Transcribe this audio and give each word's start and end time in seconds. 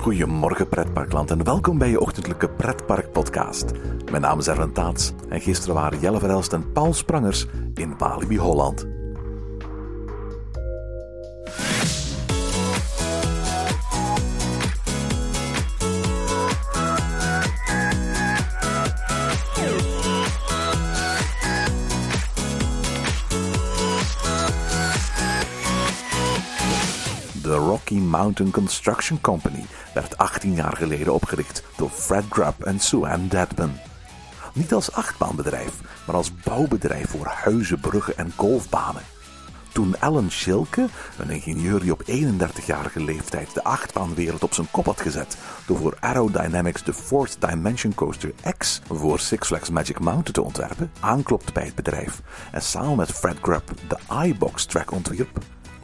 Goedemorgen 0.00 0.68
pretparkland 0.68 1.30
en 1.30 1.44
welkom 1.44 1.78
bij 1.78 1.90
je 1.90 2.00
ochtendelijke 2.00 2.50
pretpark 2.50 3.12
podcast. 3.12 3.72
Mijn 4.10 4.22
naam 4.22 4.38
is 4.38 4.46
Erwin 4.46 4.72
Taats 4.72 5.12
en 5.28 5.40
gisteren 5.40 5.74
waren 5.74 6.00
Jelle 6.00 6.18
Verelst 6.18 6.52
en 6.52 6.72
Paul 6.72 6.92
Sprangers 6.92 7.46
in 7.74 7.94
Walibi 7.98 8.38
Holland. 8.38 8.99
Mountain 28.10 28.50
Construction 28.50 29.20
Company 29.20 29.64
werd 29.94 30.18
18 30.18 30.54
jaar 30.54 30.76
geleden 30.76 31.14
opgericht 31.14 31.62
door 31.76 31.90
Fred 31.90 32.24
Grubb 32.30 32.62
en 32.62 32.80
Sue 32.80 33.08
Ann 33.08 33.28
Dedman. 33.28 33.72
Niet 34.54 34.72
als 34.72 34.92
achtbaanbedrijf, 34.92 35.72
maar 36.06 36.16
als 36.16 36.34
bouwbedrijf 36.34 37.10
voor 37.10 37.26
huizen, 37.26 37.80
bruggen 37.80 38.16
en 38.16 38.32
golfbanen. 38.36 39.02
Toen 39.72 40.00
Alan 40.00 40.30
Schilke, 40.30 40.86
een 41.18 41.30
ingenieur 41.30 41.80
die 41.80 41.92
op 41.92 42.02
31-jarige 42.02 43.04
leeftijd 43.04 43.54
de 43.54 43.64
achtbaanwereld 43.64 44.42
op 44.42 44.54
zijn 44.54 44.70
kop 44.70 44.86
had 44.86 45.00
gezet 45.00 45.36
door 45.66 45.78
voor 45.78 45.96
Aerodynamics 46.00 46.84
de 46.84 46.94
Fourth 46.94 47.40
Dimension 47.40 47.94
Coaster 47.94 48.32
X 48.58 48.80
voor 48.88 49.18
Six 49.18 49.46
Flags 49.46 49.70
Magic 49.70 49.98
Mountain 49.98 50.32
te 50.32 50.42
ontwerpen, 50.42 50.92
aanklopte 51.00 51.52
bij 51.52 51.64
het 51.64 51.74
bedrijf 51.74 52.20
en 52.52 52.62
samen 52.62 52.96
met 52.96 53.12
Fred 53.12 53.36
Grubb 53.42 53.70
de 53.88 53.98
iBox 54.24 54.64
track 54.64 54.90
ontwierp, 54.90 55.38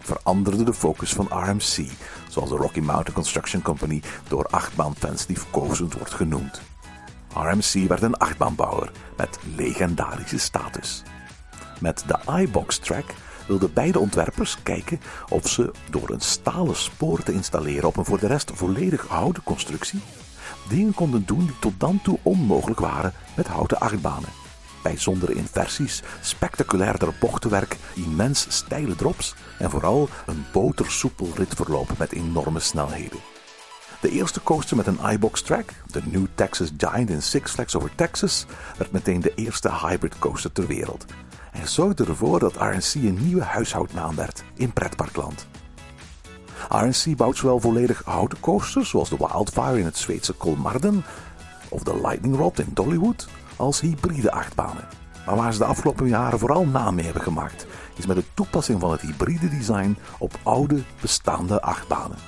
veranderde 0.06 0.64
de 0.64 0.74
focus 0.74 1.12
van 1.12 1.28
RMC, 1.30 1.88
zoals 2.28 2.50
de 2.50 2.56
Rocky 2.56 2.80
Mountain 2.80 3.14
Construction 3.14 3.62
Company 3.62 4.02
door 4.28 4.46
achtbaanfans 4.46 5.26
liefkozend 5.26 5.94
wordt 5.94 6.14
genoemd. 6.14 6.60
RMC 7.34 7.88
werd 7.88 8.02
een 8.02 8.16
achtbaanbouwer 8.16 8.90
met 9.16 9.38
legendarische 9.56 10.38
status. 10.38 11.02
Met 11.80 12.04
de 12.06 12.32
iBox 12.40 12.78
track 12.78 13.14
wilden 13.46 13.72
beide 13.72 13.98
ontwerpers 13.98 14.62
kijken 14.62 15.00
of 15.28 15.48
ze 15.48 15.72
door 15.90 16.10
een 16.10 16.20
stalen 16.20 16.76
spoor 16.76 17.22
te 17.22 17.32
installeren 17.32 17.88
op 17.88 17.96
een 17.96 18.04
voor 18.04 18.20
de 18.20 18.26
rest 18.26 18.50
volledig 18.54 19.06
houten 19.06 19.42
constructie 19.42 20.00
dingen 20.68 20.94
konden 20.94 21.26
doen 21.26 21.46
die 21.46 21.58
tot 21.60 21.80
dan 21.80 22.00
toe 22.02 22.18
onmogelijk 22.22 22.80
waren 22.80 23.12
met 23.36 23.46
houten 23.46 23.80
achtbanen. 23.80 24.45
Bijzondere 24.86 25.34
inversies, 25.34 26.02
spectaculairder 26.20 27.14
bochtenwerk, 27.20 27.76
immens 27.94 28.46
steile 28.48 28.94
drops 28.94 29.34
en 29.58 29.70
vooral 29.70 30.08
een 30.26 30.44
botersoepel 30.52 31.28
ritverloop 31.34 31.98
met 31.98 32.12
enorme 32.12 32.60
snelheden. 32.60 33.18
De 34.00 34.10
eerste 34.10 34.42
coaster 34.42 34.76
met 34.76 34.86
een 34.86 34.98
iBox 35.10 35.42
track, 35.42 35.70
de 35.86 36.00
New 36.04 36.26
Texas 36.34 36.70
Giant 36.76 37.10
in 37.10 37.22
Six 37.22 37.50
Flags 37.50 37.76
Over 37.76 37.94
Texas, 37.94 38.46
werd 38.78 38.92
meteen 38.92 39.20
de 39.20 39.32
eerste 39.34 39.72
hybrid 39.72 40.18
coaster 40.18 40.52
ter 40.52 40.66
wereld. 40.66 41.04
En 41.52 41.68
zorgde 41.68 42.04
ervoor 42.04 42.38
dat 42.38 42.56
RNC 42.56 42.94
een 42.94 43.18
nieuwe 43.26 43.42
huishoudnaam 43.42 44.16
werd 44.16 44.42
in 44.54 44.72
pretparkland. 44.72 45.46
RNC 46.68 47.16
bouwt 47.16 47.36
zowel 47.36 47.60
volledig 47.60 48.02
houten 48.04 48.40
coasters, 48.40 48.88
zoals 48.88 49.08
de 49.08 49.16
Wildfire 49.16 49.78
in 49.78 49.84
het 49.84 49.96
Zweedse 49.96 50.32
Kolmarden 50.32 51.04
of 51.69 51.82
de 51.82 52.00
Lightning 52.00 52.36
Rod 52.36 52.58
in 52.58 52.70
Dollywood, 52.72 53.28
als 53.56 53.81
hybride 53.81 54.33
achtbanen. 54.33 54.89
Maar 55.27 55.37
waar 55.37 55.53
ze 55.53 55.59
de 55.59 55.65
afgelopen 55.65 56.09
jaren 56.09 56.39
vooral 56.39 56.67
naam 56.67 56.94
mee 56.94 57.05
hebben 57.05 57.22
gemaakt, 57.22 57.67
is 57.97 58.06
met 58.06 58.17
de 58.17 58.25
toepassing 58.34 58.81
van 58.81 58.91
het 58.91 59.00
hybride 59.00 59.49
design 59.49 59.97
op 60.19 60.39
oude 60.43 60.83
bestaande 61.00 61.62
achtbanen. 61.62 62.19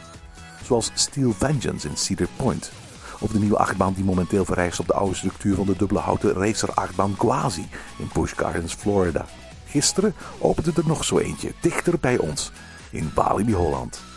Zoals 0.62 0.90
Steel 0.94 1.32
Vengeance 1.32 1.88
in 1.88 1.96
Cedar 1.96 2.28
Point, 2.36 2.72
of 3.20 3.30
de 3.30 3.38
nieuwe 3.38 3.58
achtbaan 3.58 3.92
die 3.92 4.04
momenteel 4.04 4.44
verrijst 4.44 4.80
op 4.80 4.86
de 4.86 4.94
oude 4.94 5.14
structuur 5.14 5.54
van 5.54 5.66
de 5.66 5.76
dubbele 5.76 6.00
houten 6.00 6.32
racer 6.32 6.74
achtbaan 6.74 7.16
Quasi 7.16 7.68
in 7.98 8.10
Busch 8.12 8.36
Gardens, 8.36 8.74
Florida. 8.74 9.26
Gisteren 9.66 10.14
opende 10.38 10.72
er 10.76 10.86
nog 10.86 11.04
zo 11.04 11.18
eentje, 11.18 11.52
dichter 11.60 11.98
bij 12.00 12.18
ons, 12.18 12.52
in 12.90 13.10
Walibi 13.14 13.54
Holland. 13.54 14.07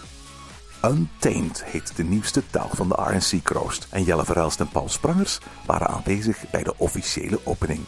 Untamed 0.86 1.64
heet 1.66 1.96
de 1.96 2.03
nieuwste 2.03 2.44
telg 2.50 2.75
van 2.75 2.90
de 2.90 2.96
RNC 2.96 3.44
Kroost. 3.44 3.88
En 3.90 4.03
Jelle 4.03 4.25
Verhelst 4.25 4.59
en 4.59 4.69
Paul 4.69 4.90
Sprangers 4.90 5.40
waren 5.66 5.88
aanwezig 5.88 6.50
bij 6.52 6.64
de 6.64 6.74
officiële 6.78 7.40
opening. 7.44 7.80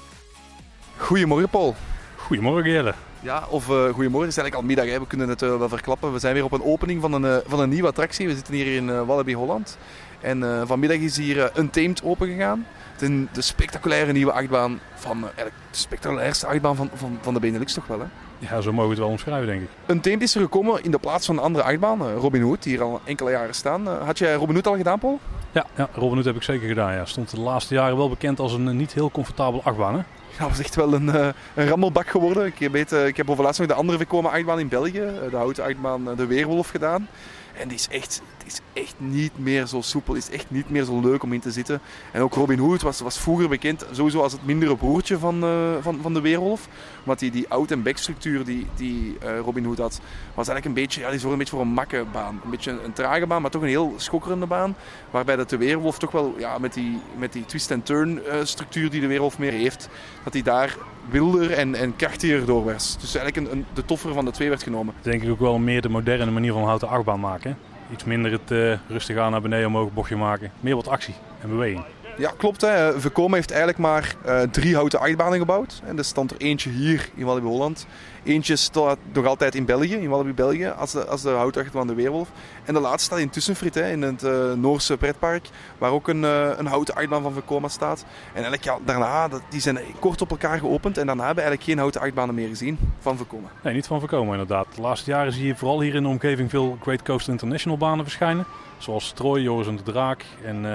Goedemorgen 0.97 1.49
Paul. 1.49 1.75
Goedemorgen 2.17 2.71
Jelle. 2.71 2.93
Ja, 3.23 3.43
of 3.49 3.69
uh, 3.69 3.75
goedemorgen, 3.75 4.19
het 4.19 4.29
is 4.29 4.37
eigenlijk 4.37 4.55
al 4.55 4.61
middag, 4.61 4.85
hè. 4.85 4.99
we 4.99 5.07
kunnen 5.07 5.29
het 5.29 5.41
uh, 5.41 5.57
wel 5.57 5.69
verklappen. 5.69 6.13
We 6.13 6.19
zijn 6.19 6.33
weer 6.33 6.43
op 6.43 6.51
een 6.51 6.63
opening 6.63 7.01
van 7.01 7.13
een, 7.13 7.23
uh, 7.23 7.37
van 7.45 7.59
een 7.59 7.69
nieuwe 7.69 7.87
attractie. 7.87 8.27
We 8.27 8.35
zitten 8.35 8.53
hier 8.53 8.75
in 8.75 9.05
Walibi 9.05 9.35
Holland. 9.35 9.77
En 10.21 10.67
vanmiddag 10.67 10.97
is 10.97 11.17
hier 11.17 11.51
Untamed 11.57 12.03
opengegaan. 12.03 12.65
Het 12.91 13.01
is 13.01 13.07
een, 13.07 13.29
de 13.31 13.41
spectaculaire 13.41 14.11
nieuwe 14.11 14.31
achtbaan 14.31 14.79
van, 14.95 15.23
eigenlijk 15.23 15.55
de 15.71 15.77
spectaculairste 15.77 16.47
achtbaan 16.47 16.75
van, 16.75 16.89
van, 16.93 17.17
van 17.21 17.33
de 17.33 17.39
Benelux 17.39 17.73
toch 17.73 17.87
wel 17.87 17.99
hè? 17.99 18.05
Ja, 18.39 18.61
zo 18.61 18.71
mogen 18.71 18.83
we 18.83 18.95
het 18.95 19.03
wel 19.03 19.09
omschrijven 19.09 19.47
denk 19.47 19.61
ik. 19.61 19.69
Untamed 19.87 20.21
is 20.21 20.35
er 20.35 20.41
gekomen 20.41 20.83
in 20.83 20.91
de 20.91 20.99
plaats 20.99 21.25
van 21.25 21.37
een 21.37 21.43
andere 21.43 21.63
achtbaan, 21.63 22.13
Robin 22.13 22.41
Hood, 22.41 22.63
die 22.63 22.73
hier 22.73 22.83
al 22.83 23.01
enkele 23.03 23.31
jaren 23.31 23.55
staan. 23.55 23.87
Had 23.87 24.17
jij 24.17 24.33
Robin 24.33 24.55
Hood 24.55 24.67
al 24.67 24.75
gedaan 24.75 24.99
Paul? 24.99 25.19
Ja, 25.51 25.65
ja 25.75 25.89
Robin 25.93 26.15
Hood 26.15 26.25
heb 26.25 26.35
ik 26.35 26.43
zeker 26.43 26.67
gedaan. 26.67 26.93
Ja. 26.93 27.05
Stond 27.05 27.29
de 27.29 27.39
laatste 27.39 27.73
jaren 27.73 27.97
wel 27.97 28.09
bekend 28.09 28.39
als 28.39 28.53
een 28.53 28.77
niet 28.77 28.93
heel 28.93 29.11
comfortabele 29.11 29.63
achtbaan 29.63 29.95
hè? 29.95 30.01
Ja, 30.39 30.47
was 30.47 30.59
echt 30.59 30.75
wel 30.75 30.93
een, 30.93 31.05
uh, 31.05 31.27
een 31.53 31.67
rammelbak 31.67 32.07
geworden. 32.07 32.45
Ik, 32.45 32.69
weet, 32.71 32.91
uh, 32.91 33.07
ik 33.07 33.17
heb 33.17 33.29
over 33.29 33.43
laatst 33.43 33.59
nog 33.59 33.69
de 33.69 33.73
andere 33.73 33.97
voorkomen 33.97 34.31
achtbaan 34.31 34.59
in 34.59 34.67
België, 34.67 35.01
uh, 35.01 35.29
de 35.29 35.35
houten 35.35 35.63
achtbaan 35.63 36.15
De 36.15 36.25
Weerwolf 36.25 36.69
gedaan. 36.69 37.07
En 37.53 37.67
die 37.67 37.77
is 37.77 37.87
echt, 37.87 38.21
is 38.45 38.59
echt 38.73 38.95
niet 38.97 39.31
meer 39.37 39.65
zo 39.65 39.81
soepel, 39.81 40.13
is 40.13 40.29
echt 40.29 40.45
niet 40.49 40.69
meer 40.69 40.83
zo 40.83 40.99
leuk 41.01 41.23
om 41.23 41.33
in 41.33 41.39
te 41.39 41.51
zitten. 41.51 41.79
En 42.11 42.21
ook 42.21 42.33
Robin 42.33 42.59
Hood 42.59 42.81
was, 42.81 42.99
was 42.99 43.19
vroeger 43.19 43.49
bekend 43.49 43.85
sowieso 43.91 44.21
als 44.21 44.31
het 44.31 44.45
mindere 44.45 44.75
broertje 44.75 45.17
van, 45.17 45.45
van, 45.81 45.99
van 46.01 46.13
De 46.13 46.21
Weerwolf. 46.21 46.67
Want 47.03 47.19
die, 47.19 47.31
die 47.31 47.45
out- 47.47 47.71
en 47.71 47.83
backstructuur 47.83 48.45
die, 48.45 48.67
die 48.75 49.17
Robin 49.43 49.65
Hood 49.65 49.77
had, 49.77 50.01
was 50.33 50.47
eigenlijk 50.47 50.65
een 50.65 50.83
beetje, 50.83 51.01
ja, 51.01 51.09
die 51.09 51.19
zorgde 51.19 51.31
een 51.31 51.37
beetje 51.37 51.55
voor 51.55 51.65
een 51.65 51.73
makke 51.73 52.05
baan. 52.11 52.41
Een 52.43 52.49
beetje 52.49 52.71
een, 52.83 52.93
trage 52.93 53.27
baan, 53.27 53.41
maar 53.41 53.51
toch 53.51 53.61
een 53.61 53.67
heel 53.67 53.93
schokkerende 53.95 54.45
baan. 54.45 54.75
Waarbij 55.11 55.35
dat 55.35 55.49
De 55.49 55.57
Weerwolf 55.57 55.99
toch 55.99 56.11
wel 56.11 56.35
ja, 56.37 56.57
met, 56.57 56.73
die, 56.73 56.99
met 57.17 57.33
die 57.33 57.45
twist-and-turn 57.45 58.21
structuur 58.43 58.89
die 58.89 59.01
De 59.01 59.07
Weerwolf 59.07 59.39
meer 59.39 59.51
heeft, 59.51 59.89
dat 60.23 60.33
hij 60.33 60.41
daar 60.41 60.77
wilder 61.09 61.51
en, 61.51 61.75
en 61.75 61.95
krachtiger 61.95 62.45
door 62.45 62.63
was. 62.63 62.97
Dus 62.99 63.15
eigenlijk 63.15 63.51
een, 63.51 63.65
de 63.73 63.85
toffer 63.85 64.13
van 64.13 64.25
de 64.25 64.31
twee 64.31 64.49
werd 64.49 64.63
genomen. 64.63 64.93
Denk 65.01 65.23
ik 65.23 65.29
ook 65.29 65.39
wel 65.39 65.59
meer 65.59 65.81
de 65.81 65.89
moderne 65.89 66.31
manier 66.31 66.53
van 66.53 66.63
houten 66.63 66.87
achtbaan 66.87 67.19
maken. 67.19 67.57
Iets 67.93 68.03
minder 68.03 68.31
het 68.31 68.51
uh, 68.51 68.73
rustig 68.87 69.17
aan 69.17 69.31
naar 69.31 69.41
beneden 69.41 69.67
omhoog 69.67 69.93
bochtje 69.93 70.15
maken. 70.15 70.51
Meer 70.59 70.75
wat 70.75 70.87
actie 70.87 71.15
en 71.41 71.49
beweging. 71.49 71.85
Ja, 72.17 72.31
klopt. 72.37 72.61
Hè. 72.61 72.91
Heeft 73.33 73.51
eigenlijk 73.51 73.77
maar 73.77 74.15
uh, 74.25 74.41
drie 74.41 74.75
houten 74.75 74.99
achtbanen 74.99 75.39
gebouwd. 75.39 75.81
En 75.85 75.97
er 75.97 76.05
stond 76.05 76.31
er 76.31 76.37
eentje 76.37 76.69
hier 76.69 77.09
in 77.15 77.25
Walibi 77.25 77.47
Holland. 77.47 77.87
Eentje 78.23 78.55
staat 78.55 78.97
nog 79.13 79.25
altijd 79.25 79.55
in 79.55 79.65
België, 79.65 79.95
in 79.95 80.09
Walibi 80.09 80.33
België, 80.33 80.67
als 80.67 80.91
de, 80.91 81.05
als 81.05 81.21
de 81.21 81.29
houten 81.29 81.61
achtbaan 81.61 81.87
de 81.87 81.93
Weerwolf. 81.93 82.29
En 82.65 82.73
de 82.73 82.79
laatste 82.79 83.03
staat 83.03 83.19
in 83.19 83.29
Tussenfrit, 83.29 83.75
hè, 83.75 83.91
in 83.91 84.01
het 84.01 84.23
uh, 84.23 84.53
Noorse 84.53 84.97
pretpark, 84.97 85.47
waar 85.77 85.91
ook 85.91 86.07
een, 86.07 86.23
uh, 86.23 86.49
een 86.57 86.65
houten 86.65 86.95
achtbaan 86.95 87.21
van 87.21 87.33
Vekoma 87.33 87.67
staat. 87.67 88.05
En 88.27 88.43
eigenlijk, 88.43 88.63
ja, 88.63 88.77
daarna, 88.85 89.29
die 89.49 89.61
zijn 89.61 89.79
kort 89.99 90.21
op 90.21 90.29
elkaar 90.29 90.59
geopend. 90.59 90.97
En 90.97 91.05
daarna 91.05 91.25
hebben 91.25 91.43
we 91.43 91.49
eigenlijk 91.49 91.69
geen 91.69 91.79
houten 91.79 92.01
achtbanen 92.01 92.35
meer 92.35 92.47
gezien 92.47 92.77
van 92.99 93.17
Vekoma. 93.17 93.47
Nee, 93.63 93.73
niet 93.73 93.87
van 93.87 93.99
Vekoma 93.99 94.31
inderdaad. 94.31 94.67
De 94.75 94.81
laatste 94.81 95.09
jaren 95.09 95.33
zie 95.33 95.45
je 95.45 95.55
vooral 95.55 95.81
hier 95.81 95.95
in 95.95 96.03
de 96.03 96.09
omgeving 96.09 96.49
veel 96.49 96.77
Great 96.81 97.03
Coast 97.03 97.27
International 97.27 97.77
banen 97.77 98.05
verschijnen. 98.05 98.45
Zoals 98.83 99.11
Troy, 99.11 99.39
Joris 99.39 99.67
en 99.67 99.75
de 99.75 99.83
Draak 99.83 100.25
en 100.45 100.65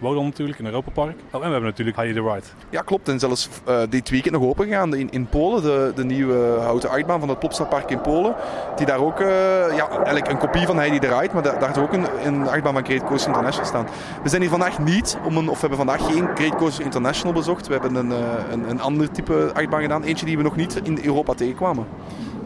uh, 0.00 0.10
natuurlijk 0.22 0.58
in 0.58 0.64
Europa 0.64 0.90
Park. 0.90 1.16
Oh, 1.16 1.32
en 1.32 1.38
we 1.38 1.44
hebben 1.44 1.62
natuurlijk 1.62 1.96
Heidi 1.96 2.14
the 2.14 2.22
Ride. 2.22 2.46
Ja, 2.70 2.80
klopt. 2.80 3.08
En 3.08 3.18
zelfs 3.18 3.48
uh, 3.68 3.80
dit 3.88 4.10
weekend 4.10 4.34
nog 4.34 4.44
open 4.44 4.66
gegaan 4.66 4.94
in, 4.94 5.10
in 5.10 5.26
Polen. 5.26 5.62
De, 5.62 5.92
de 5.94 6.04
nieuwe 6.04 6.58
houten 6.60 6.90
achtbaan 6.90 7.20
van 7.20 7.28
het 7.28 7.38
Plopsapark 7.38 7.90
in 7.90 8.00
Polen. 8.00 8.34
Die 8.76 8.86
daar 8.86 8.98
ook, 8.98 9.20
uh, 9.20 9.28
ja, 9.76 9.88
eigenlijk 9.88 10.28
een 10.28 10.38
kopie 10.38 10.66
van 10.66 10.76
Heidi 10.76 10.98
the 10.98 11.18
Ride. 11.18 11.34
Maar 11.34 11.42
daar, 11.42 11.66
had 11.66 11.78
ook 11.78 11.92
een, 11.92 12.06
een 12.24 12.48
achtbaan 12.48 12.72
van 12.72 12.84
Great 12.84 13.04
Coast 13.04 13.26
International 13.26 13.66
staan. 13.66 13.86
We 14.22 14.28
zijn 14.28 14.40
hier 14.40 14.50
vandaag 14.50 14.78
niet, 14.78 15.18
om 15.24 15.36
een, 15.36 15.48
of 15.48 15.60
we 15.60 15.66
hebben 15.68 15.86
vandaag 15.86 16.06
geen 16.06 16.28
Great 16.34 16.54
Coast 16.54 16.78
International 16.78 17.32
bezocht. 17.32 17.66
We 17.66 17.72
hebben 17.72 17.94
een, 17.94 18.10
uh, 18.10 18.18
een, 18.50 18.70
een 18.70 18.80
ander 18.80 19.10
type 19.10 19.50
achtbaan 19.54 19.82
gedaan. 19.82 20.02
Eentje 20.02 20.26
die 20.26 20.36
we 20.36 20.42
nog 20.42 20.56
niet 20.56 20.80
in 20.82 20.98
Europa 21.04 21.34
tegenkwamen. 21.34 21.86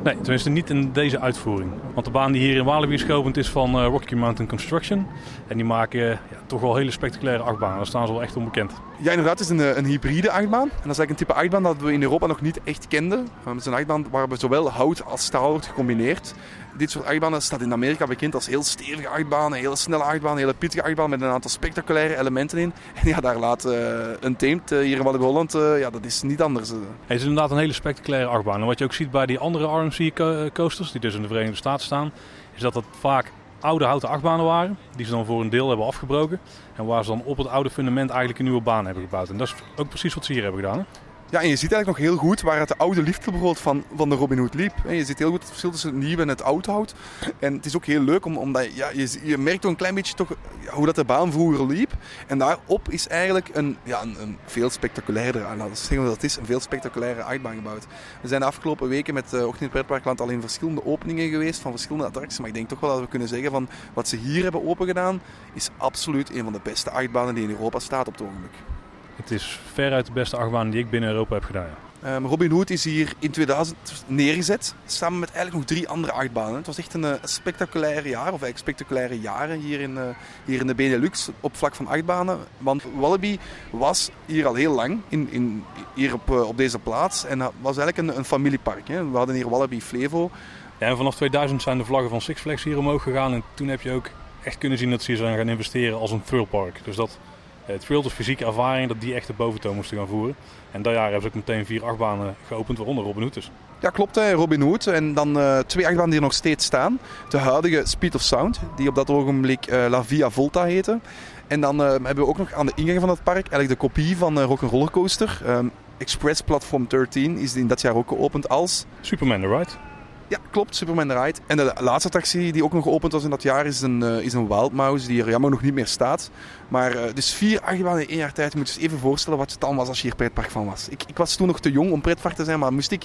Nee, 0.02 0.14
tenminste 0.20 0.50
niet 0.50 0.70
in 0.70 0.93
deze 0.93 1.20
uitvoering. 1.20 1.70
Want 1.94 2.06
de 2.06 2.12
baan 2.12 2.32
die 2.32 2.43
hier 2.43 2.56
in 2.56 2.64
Walibi 2.64 2.94
is 2.94 3.02
geopend 3.02 3.37
is 3.37 3.50
van 3.50 3.75
eh, 3.78 3.87
Rocky 3.87 4.14
Mountain 4.14 4.49
Construction. 4.49 5.06
En 5.46 5.56
die 5.56 5.64
maken 5.64 6.00
ja, 6.00 6.19
toch 6.46 6.60
wel 6.60 6.76
hele 6.76 6.90
spectaculaire 6.90 7.43
achtbanen. 7.43 7.76
Daar 7.76 7.87
staan 7.87 8.06
ze 8.06 8.12
wel 8.12 8.22
echt 8.22 8.37
onbekend. 8.37 8.72
Ja, 8.99 9.10
inderdaad, 9.10 9.38
het 9.38 9.50
is 9.50 9.58
een, 9.58 9.60
eh, 9.60 9.76
een 9.76 9.84
hybride 9.84 10.31
achtbaan. 10.31 10.69
En 10.69 10.82
dat 10.82 10.90
is 10.90 10.99
eigenlijk 10.99 11.10
een 11.10 11.16
type 11.26 11.32
achtbaan 11.34 11.62
dat 11.62 11.76
we 11.76 11.93
in 11.93 12.02
Europa 12.02 12.26
nog 12.26 12.40
niet 12.40 12.60
echt 12.64 12.88
kenden. 12.88 13.28
Het 13.44 13.56
is 13.56 13.66
een 13.66 13.75
achtbaan 13.75 14.06
waar 14.10 14.28
we 14.28 14.37
zowel 14.37 14.70
hout 14.70 15.04
als 15.04 15.25
staal 15.25 15.50
wordt 15.50 15.66
gecombineerd. 15.66 16.34
Dit 16.76 16.90
soort 16.90 17.04
achtbanen 17.04 17.42
staat 17.42 17.60
in 17.60 17.72
Amerika 17.72 18.06
bekend 18.06 18.34
als 18.34 18.46
heel 18.46 18.62
stevige 18.62 19.08
achtbanen, 19.08 19.58
heel 19.58 19.76
snelle 19.76 20.02
achtbanen, 20.02 20.38
hele 20.38 20.54
pittige 20.54 20.82
achtbaan 20.82 21.10
met 21.10 21.20
een 21.20 21.28
aantal 21.28 21.50
spectaculaire 21.50 22.19
elementen 22.19 22.58
in. 22.58 22.72
En 23.02 23.08
ja, 23.08 23.20
daar 23.20 23.38
laat 23.38 23.66
uh, 23.66 23.72
een 24.20 24.36
teemt 24.36 24.72
uh, 24.72 24.78
hier 24.80 24.96
in 24.96 25.02
Walibi 25.02 25.24
Holland, 25.24 25.54
uh, 25.54 25.78
ja, 25.78 25.90
dat 25.90 26.04
is 26.04 26.22
niet 26.22 26.42
anders. 26.42 26.69
Het 26.69 26.80
is 27.06 27.22
inderdaad 27.22 27.50
een 27.50 27.58
hele 27.58 27.72
spectaculaire 27.72 28.28
achtbaan. 28.28 28.60
En 28.60 28.66
wat 28.66 28.78
je 28.78 28.84
ook 28.84 28.92
ziet 28.92 29.10
bij 29.10 29.26
die 29.26 29.38
andere 29.38 29.66
RMC 29.66 30.12
coasters, 30.54 30.92
die 30.92 31.00
dus 31.00 31.14
in 31.14 31.22
de 31.22 31.28
Verenigde 31.28 31.56
Staten 31.56 31.84
staan, 31.84 32.12
is 32.54 32.60
dat 32.60 32.74
het 32.74 32.84
vaak 33.00 33.32
oude 33.60 33.84
houten 33.84 34.08
achtbanen 34.08 34.44
waren, 34.44 34.78
die 34.96 35.06
ze 35.06 35.12
dan 35.12 35.24
voor 35.24 35.40
een 35.40 35.50
deel 35.50 35.69
hebben 35.69 35.86
afgebroken. 35.86 36.40
En 36.76 36.84
waar 36.84 37.04
ze 37.04 37.10
dan 37.10 37.22
op 37.24 37.36
het 37.36 37.48
oude 37.48 37.70
fundament 37.70 38.10
eigenlijk 38.10 38.38
een 38.38 38.44
nieuwe 38.44 38.62
baan 38.62 38.84
hebben 38.84 39.02
gebouwd. 39.02 39.28
En 39.28 39.36
dat 39.36 39.46
is 39.46 39.54
ook 39.76 39.88
precies 39.88 40.14
wat 40.14 40.24
ze 40.24 40.32
hier 40.32 40.42
hebben 40.42 40.60
gedaan. 40.60 40.86
Ja, 41.32 41.40
en 41.40 41.49
je 41.49 41.56
ziet 41.56 41.73
eigenlijk 41.73 41.99
nog 41.99 42.08
heel 42.08 42.29
goed 42.29 42.40
waar 42.40 42.58
het 42.58 42.69
de 42.69 42.76
oude 42.76 43.02
liefde 43.02 43.31
bijvoorbeeld 43.31 43.61
van, 43.61 43.84
van 43.96 44.08
de 44.08 44.14
Robin 44.14 44.38
Hood 44.38 44.55
liep. 44.55 44.73
Je 44.88 45.05
ziet 45.05 45.19
heel 45.19 45.31
goed 45.31 45.40
het 45.40 45.49
verschil 45.49 45.70
tussen 45.70 45.90
het 45.90 45.99
nieuwe 45.99 46.23
en 46.23 46.29
het 46.29 46.43
oud 46.43 46.67
hout. 46.67 46.94
En 47.38 47.55
het 47.55 47.67
is 47.67 47.76
ook 47.76 47.84
heel 47.84 48.00
leuk, 48.00 48.25
om, 48.25 48.37
omdat 48.37 48.75
ja, 48.75 48.88
je, 48.94 49.19
je 49.23 49.38
merkt 49.38 49.61
toch 49.61 49.70
een 49.70 49.76
klein 49.76 49.94
beetje 49.94 50.14
toch, 50.14 50.32
hoe 50.67 50.87
dat 50.87 50.94
de 50.94 51.05
baan 51.05 51.32
vroeger 51.32 51.67
liep. 51.67 51.93
En 52.26 52.38
daarop 52.38 52.88
is 52.88 53.08
eigenlijk 53.08 53.50
een, 53.52 53.76
ja, 53.82 54.02
een, 54.02 54.17
een 54.20 54.38
veel 54.44 54.70
spectaculairder, 54.70 55.46
wat 55.88 56.12
het 56.12 56.25
is, 56.25 56.37
een 56.37 56.46
veel 56.46 56.61
spectaculaire 56.61 57.25
uitbaan 57.25 57.55
gebouwd. 57.55 57.87
We 58.20 58.29
zijn 58.29 58.40
de 58.40 58.46
afgelopen 58.46 58.88
weken 58.88 59.14
met 59.14 59.32
uh, 59.34 59.46
Ochtend 59.46 59.70
Pretparkland 59.70 60.20
al 60.20 60.29
in 60.29 60.40
verschillende 60.40 60.84
openingen 60.84 61.31
geweest 61.31 61.61
van 61.61 61.70
verschillende 61.70 62.06
attracties. 62.06 62.38
Maar 62.38 62.49
ik 62.49 62.55
denk 62.55 62.69
toch 62.69 62.81
wel 62.81 62.90
dat 62.90 63.00
we 63.00 63.08
kunnen 63.08 63.29
zeggen 63.29 63.50
van 63.50 63.69
wat 63.94 64.08
ze 64.08 64.17
hier 64.17 64.43
hebben 64.43 64.67
opengedaan, 64.67 65.23
is 65.52 65.70
absoluut 65.76 66.34
een 66.34 66.44
van 66.44 66.52
de 66.52 66.61
beste 66.62 66.90
achtbanen 66.90 67.34
die 67.34 67.44
in 67.44 67.50
Europa 67.50 67.79
staat 67.79 68.06
op 68.06 68.12
het 68.12 68.23
ogenblik. 68.23 68.71
Het 69.16 69.30
is 69.30 69.60
veruit 69.72 70.06
de 70.06 70.12
beste 70.12 70.36
achtbaan 70.36 70.70
die 70.70 70.80
ik 70.80 70.90
binnen 70.90 71.10
Europa 71.10 71.34
heb 71.34 71.44
gedaan. 71.44 71.74
Um, 72.06 72.26
Robin 72.26 72.50
Hood 72.50 72.70
is 72.70 72.84
hier 72.84 73.12
in 73.18 73.30
2000 73.30 73.76
neergezet, 74.06 74.74
samen 74.86 75.18
met 75.18 75.30
eigenlijk 75.30 75.56
nog 75.56 75.76
drie 75.76 75.88
andere 75.88 76.12
achtbanen. 76.12 76.54
Het 76.54 76.66
was 76.66 76.78
echt 76.78 76.94
een, 76.94 77.02
een 77.02 77.18
spectaculair 77.22 78.08
jaar, 78.08 78.32
of 78.32 78.42
eigenlijk 78.42 78.58
spectaculaire 78.58 79.20
jaren 79.20 79.60
hier 79.60 79.80
in, 79.80 79.94
uh, 79.94 80.02
hier 80.44 80.60
in 80.60 80.66
de 80.66 80.74
Benelux 80.74 81.30
op 81.40 81.56
vlak 81.56 81.74
van 81.74 81.86
achtbanen. 81.86 82.38
Want 82.58 82.82
Wallaby 82.94 83.38
was 83.70 84.10
hier 84.26 84.46
al 84.46 84.54
heel 84.54 84.74
lang, 84.74 85.00
in, 85.08 85.28
in, 85.30 85.64
hier 85.94 86.14
op, 86.14 86.30
uh, 86.30 86.48
op 86.48 86.56
deze 86.56 86.78
plaats, 86.78 87.24
en 87.24 87.38
was 87.38 87.76
eigenlijk 87.76 87.98
een, 87.98 88.16
een 88.18 88.24
familiepark. 88.24 88.88
Hè. 88.88 89.10
We 89.10 89.16
hadden 89.16 89.34
hier 89.34 89.48
Wallaby 89.48 89.80
Flevo. 89.80 90.30
Ja, 90.78 90.86
en 90.86 90.96
vanaf 90.96 91.14
2000 91.14 91.62
zijn 91.62 91.78
de 91.78 91.84
vlaggen 91.84 92.10
van 92.10 92.20
Six 92.20 92.40
Flags 92.40 92.64
hier 92.64 92.78
omhoog 92.78 93.02
gegaan 93.02 93.32
en 93.32 93.42
toen 93.54 93.68
heb 93.68 93.80
je 93.80 93.92
ook 93.92 94.08
echt 94.42 94.58
kunnen 94.58 94.78
zien 94.78 94.90
dat 94.90 95.02
ze 95.02 95.10
hier 95.10 95.20
zijn 95.20 95.36
gaan 95.36 95.48
investeren 95.48 95.98
als 95.98 96.10
een 96.10 96.22
thrillpark. 96.22 96.80
Dus 96.84 96.96
dat 96.96 97.18
het 97.64 97.80
thrill, 97.80 98.02
de 98.02 98.10
fysieke 98.10 98.44
ervaring, 98.44 98.88
dat 98.88 99.00
die 99.00 99.14
echt 99.14 99.26
de 99.26 99.32
boventoon 99.32 99.74
moesten 99.74 99.96
gaan 99.96 100.06
voeren. 100.06 100.34
En 100.70 100.82
dat 100.82 100.92
jaar 100.92 101.02
hebben 101.02 101.22
ze 101.22 101.28
ook 101.28 101.46
meteen 101.46 101.66
vier 101.66 101.84
achtbanen 101.84 102.34
geopend, 102.46 102.78
waaronder 102.78 103.04
Robin 103.04 103.22
Hood 103.22 103.34
dus. 103.34 103.50
Ja, 103.80 103.90
klopt, 103.90 104.14
hè, 104.14 104.32
Robin 104.32 104.60
Hood. 104.60 104.86
En 104.86 105.14
dan 105.14 105.38
uh, 105.38 105.58
twee 105.58 105.84
achtbanen 105.84 106.10
die 106.10 106.18
er 106.18 106.24
nog 106.24 106.34
steeds 106.34 106.64
staan. 106.64 106.98
De 107.28 107.38
huidige 107.38 107.82
Speed 107.84 108.14
of 108.14 108.22
Sound, 108.22 108.60
die 108.76 108.88
op 108.88 108.94
dat 108.94 109.10
ogenblik 109.10 109.70
uh, 109.70 109.86
La 109.88 110.04
Via 110.04 110.30
Volta 110.30 110.64
heette. 110.64 111.00
En 111.46 111.60
dan 111.60 111.80
uh, 111.80 111.88
hebben 111.88 112.16
we 112.16 112.26
ook 112.26 112.38
nog 112.38 112.52
aan 112.52 112.66
de 112.66 112.72
ingang 112.74 113.00
van 113.00 113.08
het 113.08 113.22
park 113.22 113.48
eigenlijk 113.48 113.68
de 113.68 113.86
kopie 113.86 114.16
van 114.16 114.38
uh, 114.38 114.44
Rock'n'Roller 114.44 114.90
Coaster. 114.90 115.40
Um, 115.46 115.70
Express 115.98 116.40
Platform 116.40 116.86
13 116.88 117.38
is 117.38 117.54
in 117.54 117.66
dat 117.66 117.80
jaar 117.80 117.94
ook 117.94 118.08
geopend 118.08 118.48
als... 118.48 118.84
Superman 119.00 119.40
the 119.40 119.48
Ride. 119.48 119.91
Ja, 120.32 120.38
klopt. 120.50 120.76
Superman 120.76 121.12
Ride. 121.12 121.38
En 121.46 121.56
de 121.56 121.75
laatste 121.79 122.06
attractie 122.06 122.52
die 122.52 122.64
ook 122.64 122.73
nog 122.73 122.82
geopend 122.82 123.12
was 123.12 123.25
in 123.25 123.31
dat 123.31 123.43
jaar 123.43 123.67
is 123.67 123.81
een, 123.81 124.00
uh, 124.00 124.19
is 124.19 124.32
een 124.32 124.49
Wild 124.49 124.73
Mouse, 124.73 125.06
die 125.06 125.23
er 125.23 125.29
jammer 125.29 125.50
nog 125.50 125.62
niet 125.62 125.75
meer 125.75 125.87
staat. 125.87 126.31
Maar 126.69 126.94
uh, 126.94 127.02
dus 127.14 127.34
vier 127.34 127.61
achtbanen 127.61 128.02
in 128.02 128.08
één 128.08 128.19
jaar 128.19 128.32
tijd. 128.32 128.55
Moet 128.55 128.69
je 128.69 128.75
eens 128.75 128.84
even 128.84 128.99
voorstellen 128.99 129.38
wat 129.38 129.50
het 129.50 129.61
dan 129.61 129.76
was 129.76 129.88
als 129.88 129.96
je 129.96 130.02
hier 130.02 130.17
pretpark 130.17 130.50
van 130.50 130.67
was. 130.67 130.88
Ik, 130.88 131.02
ik 131.06 131.17
was 131.17 131.37
toen 131.37 131.46
nog 131.46 131.61
te 131.61 131.70
jong 131.70 131.93
om 131.93 132.00
pretpark 132.00 132.34
te 132.34 132.44
zijn, 132.44 132.58
maar 132.58 132.73
moest 132.73 132.90
ik 132.90 133.05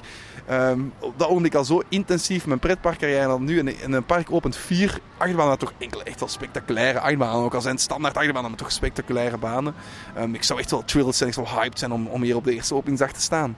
um, 0.51 0.93
op 0.99 1.13
dat 1.19 1.27
ogenblik 1.27 1.55
al 1.55 1.63
zo 1.63 1.81
intensief 1.89 2.45
mijn 2.45 2.59
pretparkcarrière 2.59 3.21
en 3.21 3.27
dan 3.27 3.43
nu 3.43 3.59
in 3.59 3.93
een 3.93 4.05
park 4.05 4.31
opent 4.31 4.55
vier 4.55 4.99
achtbanen, 5.17 5.57
toch 5.57 5.73
enkel 5.77 6.03
echt 6.03 6.19
wel 6.19 6.29
spectaculaire 6.29 6.99
achtbanen. 6.99 7.43
Ook 7.43 7.53
al 7.53 7.61
zijn 7.61 7.73
het 7.73 7.83
standaard 7.83 8.17
achtbanen, 8.17 8.49
maar 8.49 8.59
toch 8.59 8.71
spectaculaire 8.71 9.37
banen. 9.37 9.73
Um, 10.17 10.35
ik 10.35 10.43
zou 10.43 10.59
echt 10.59 10.71
wel 10.71 10.83
thrilled 10.85 11.15
zijn, 11.15 11.29
ik 11.29 11.35
zou 11.35 11.47
hyped 11.47 11.79
zijn 11.79 11.91
om, 11.91 12.07
om 12.07 12.21
hier 12.21 12.35
op 12.35 12.43
de 12.43 12.53
eerste 12.53 12.75
openingsdag 12.75 13.11
te 13.11 13.21
staan. 13.21 13.57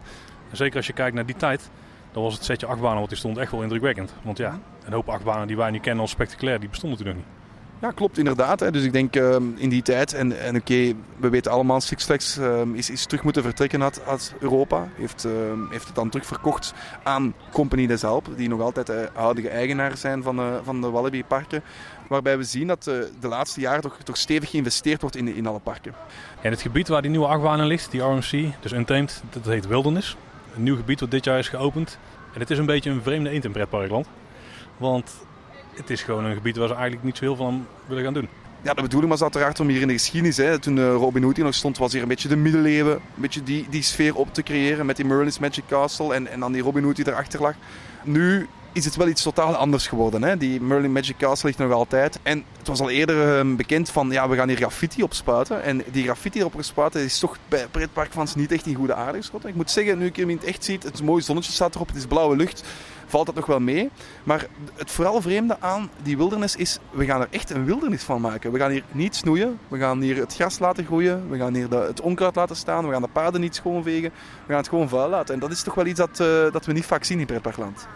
Zeker 0.51 0.77
als 0.77 0.87
je 0.87 0.93
kijkt 0.93 1.15
naar 1.15 1.25
die 1.25 1.35
tijd 1.35 1.69
dan 2.11 2.23
was 2.23 2.33
het 2.33 2.43
setje 2.43 2.65
achtbanen 2.65 2.99
wat 2.99 3.09
die 3.09 3.17
stond 3.17 3.37
echt 3.37 3.51
wel 3.51 3.61
indrukwekkend. 3.61 4.13
Want 4.21 4.37
ja, 4.37 4.59
een 4.85 4.93
hoop 4.93 5.09
achtbanen 5.09 5.47
die 5.47 5.57
wij 5.57 5.71
nu 5.71 5.79
kennen 5.79 6.01
als 6.01 6.11
spectaculair, 6.11 6.59
die 6.59 6.69
bestonden 6.69 6.97
toen 6.97 7.07
nog 7.07 7.15
niet. 7.15 7.25
Ja, 7.81 7.91
klopt 7.91 8.17
inderdaad. 8.17 8.59
Hè. 8.59 8.71
Dus 8.71 8.83
ik 8.83 8.93
denk 8.93 9.15
uh, 9.15 9.35
in 9.55 9.69
die 9.69 9.81
tijd, 9.81 10.13
en, 10.13 10.39
en 10.39 10.55
oké, 10.55 10.73
okay, 10.73 10.95
we 11.17 11.29
weten 11.29 11.51
allemaal, 11.51 11.81
Six 11.81 12.03
Flags 12.05 12.37
uh, 12.37 12.61
is, 12.73 12.89
is 12.89 13.05
terug 13.05 13.23
moeten 13.23 13.43
vertrekken 13.43 13.83
uit, 13.83 14.05
uit 14.05 14.33
Europa. 14.39 14.87
Heeft, 14.95 15.25
uh, 15.25 15.31
heeft 15.69 15.85
het 15.85 15.95
dan 15.95 16.09
terugverkocht 16.09 16.73
aan 17.03 17.33
Compagnie 17.51 17.87
des 17.87 18.03
Alpes, 18.03 18.35
die 18.35 18.49
nog 18.49 18.61
altijd 18.61 18.87
de 18.87 19.09
huidige 19.13 19.49
eigenaar 19.49 19.97
zijn 19.97 20.23
van, 20.23 20.59
van 20.63 20.81
de 20.81 20.89
Wallaby 20.89 21.23
parken. 21.23 21.63
Waarbij 22.07 22.37
we 22.37 22.43
zien 22.43 22.67
dat 22.67 22.83
de 22.83 23.27
laatste 23.27 23.59
jaren 23.59 23.81
toch, 23.81 23.97
toch 24.03 24.17
stevig 24.17 24.49
geïnvesteerd 24.49 25.01
wordt 25.01 25.15
in, 25.15 25.35
in 25.35 25.47
alle 25.47 25.59
parken. 25.59 25.93
En 26.41 26.51
het 26.51 26.61
gebied 26.61 26.87
waar 26.87 27.01
die 27.01 27.11
nieuwe 27.11 27.27
achtbaan 27.27 27.59
in 27.59 27.65
ligt, 27.65 27.91
die 27.91 28.01
RMC, 28.01 28.53
dus 28.59 28.71
Untamed, 28.71 29.23
dat 29.29 29.45
heet 29.45 29.67
Wilderness. 29.67 30.17
Een 30.55 30.63
nieuw 30.63 30.75
gebied 30.75 30.99
wat 30.99 31.11
dit 31.11 31.25
jaar 31.25 31.39
is 31.39 31.47
geopend. 31.49 31.97
En 32.33 32.39
het 32.39 32.49
is 32.49 32.57
een 32.57 32.65
beetje 32.65 32.89
een 32.89 33.01
vreemde 33.01 33.29
eend 33.29 33.45
in 33.45 33.51
pretparkland. 33.51 34.07
Want 34.77 35.11
het 35.75 35.89
is 35.89 36.01
gewoon 36.01 36.25
een 36.25 36.35
gebied 36.35 36.57
waar 36.57 36.67
ze 36.67 36.73
eigenlijk 36.73 37.03
niet 37.03 37.17
zo 37.17 37.23
heel 37.23 37.35
veel 37.35 37.45
aan 37.45 37.67
willen 37.85 38.03
gaan 38.03 38.13
doen. 38.13 38.27
Ja, 38.61 38.73
de 38.73 38.81
bedoeling 38.81 39.11
was 39.11 39.21
uiteraard 39.21 39.59
om 39.59 39.67
hier 39.67 39.81
in 39.81 39.87
de 39.87 39.93
geschiedenis, 39.93 40.37
hè, 40.37 40.59
toen 40.59 40.77
uh, 40.77 40.93
Robin 40.93 41.23
Hood 41.23 41.35
hier 41.35 41.45
nog 41.45 41.53
stond, 41.53 41.77
was 41.77 41.93
hier 41.93 42.01
een 42.01 42.07
beetje 42.07 42.27
de 42.27 42.35
middeleeuwen, 42.35 42.93
een 42.93 43.21
beetje 43.21 43.43
die, 43.43 43.67
die 43.69 43.81
sfeer 43.81 44.15
op 44.15 44.33
te 44.33 44.43
creëren 44.43 44.85
met 44.85 44.95
die 44.95 45.05
Merlin's 45.05 45.39
Magic 45.39 45.63
Castle 45.67 46.13
en, 46.13 46.27
en 46.27 46.39
dan 46.39 46.51
die 46.51 46.61
Robin 46.61 46.83
Hood 46.83 46.95
die 46.95 47.07
erachter 47.07 47.41
lag. 47.41 47.53
Nu 48.03 48.47
is 48.71 48.85
het 48.85 48.95
wel 48.95 49.07
iets 49.07 49.21
totaal 49.21 49.55
anders 49.55 49.87
geworden. 49.87 50.23
Hè? 50.23 50.37
Die 50.37 50.61
Merlin 50.61 50.91
Magic 50.91 51.17
Castle 51.17 51.47
ligt 51.47 51.59
nog 51.59 51.71
altijd. 51.71 52.19
En 52.23 52.43
het 52.57 52.67
was 52.67 52.79
al 52.79 52.89
eerder 52.89 53.45
uh, 53.45 53.55
bekend 53.55 53.89
van, 53.89 54.11
ja, 54.11 54.29
we 54.29 54.35
gaan 54.35 54.47
hier 54.47 54.57
graffiti 54.57 55.03
op 55.03 55.13
spuiten. 55.13 55.63
En 55.63 55.83
die 55.91 56.03
graffiti 56.03 56.39
erop 56.39 56.55
gespuiten 56.55 57.01
is 57.01 57.19
toch 57.19 57.37
bij 57.47 57.67
pretparkfans 57.71 58.35
niet 58.35 58.51
echt 58.51 58.65
in 58.65 58.75
goede 58.75 58.93
aarde 58.93 59.17
geschoten. 59.17 59.49
Ik 59.49 59.55
moet 59.55 59.71
zeggen, 59.71 59.97
nu 59.97 60.05
ik 60.05 60.15
hem 60.15 60.29
in 60.29 60.35
het 60.35 60.45
echt 60.45 60.63
zie, 60.63 60.79
het 60.83 61.03
mooie 61.03 61.21
zonnetje 61.21 61.51
staat 61.51 61.75
erop, 61.75 61.87
het 61.87 61.95
is 61.95 62.05
blauwe 62.05 62.35
lucht, 62.35 62.63
valt 63.05 63.25
dat 63.25 63.35
nog 63.35 63.45
wel 63.45 63.59
mee. 63.59 63.89
Maar 64.23 64.45
het 64.75 64.91
vooral 64.91 65.21
vreemde 65.21 65.57
aan 65.59 65.89
die 66.03 66.17
wildernis 66.17 66.55
is, 66.55 66.79
we 66.91 67.05
gaan 67.05 67.21
er 67.21 67.27
echt 67.29 67.49
een 67.49 67.65
wildernis 67.65 68.03
van 68.03 68.21
maken. 68.21 68.51
We 68.51 68.59
gaan 68.59 68.71
hier 68.71 68.83
niet 68.91 69.15
snoeien, 69.15 69.59
we 69.67 69.77
gaan 69.77 70.01
hier 70.01 70.17
het 70.17 70.35
gras 70.35 70.59
laten 70.59 70.85
groeien, 70.85 71.29
we 71.29 71.37
gaan 71.37 71.53
hier 71.53 71.69
het 71.69 72.01
onkruid 72.01 72.35
laten 72.35 72.55
staan, 72.55 72.85
we 72.85 72.91
gaan 72.91 73.01
de 73.01 73.07
paden 73.07 73.41
niet 73.41 73.55
schoonvegen, 73.55 74.11
we 74.45 74.47
gaan 74.47 74.57
het 74.57 74.69
gewoon 74.69 74.89
vuil 74.89 75.09
laten. 75.09 75.33
En 75.33 75.39
dat 75.39 75.51
is 75.51 75.63
toch 75.63 75.73
wel 75.73 75.85
iets 75.85 75.99
dat, 75.99 76.19
uh, 76.19 76.51
dat 76.51 76.65
we 76.65 76.73
niet 76.73 76.85
vaak 76.85 77.03
zien 77.03 77.19
in 77.19 77.25
pretparkland. 77.25 77.87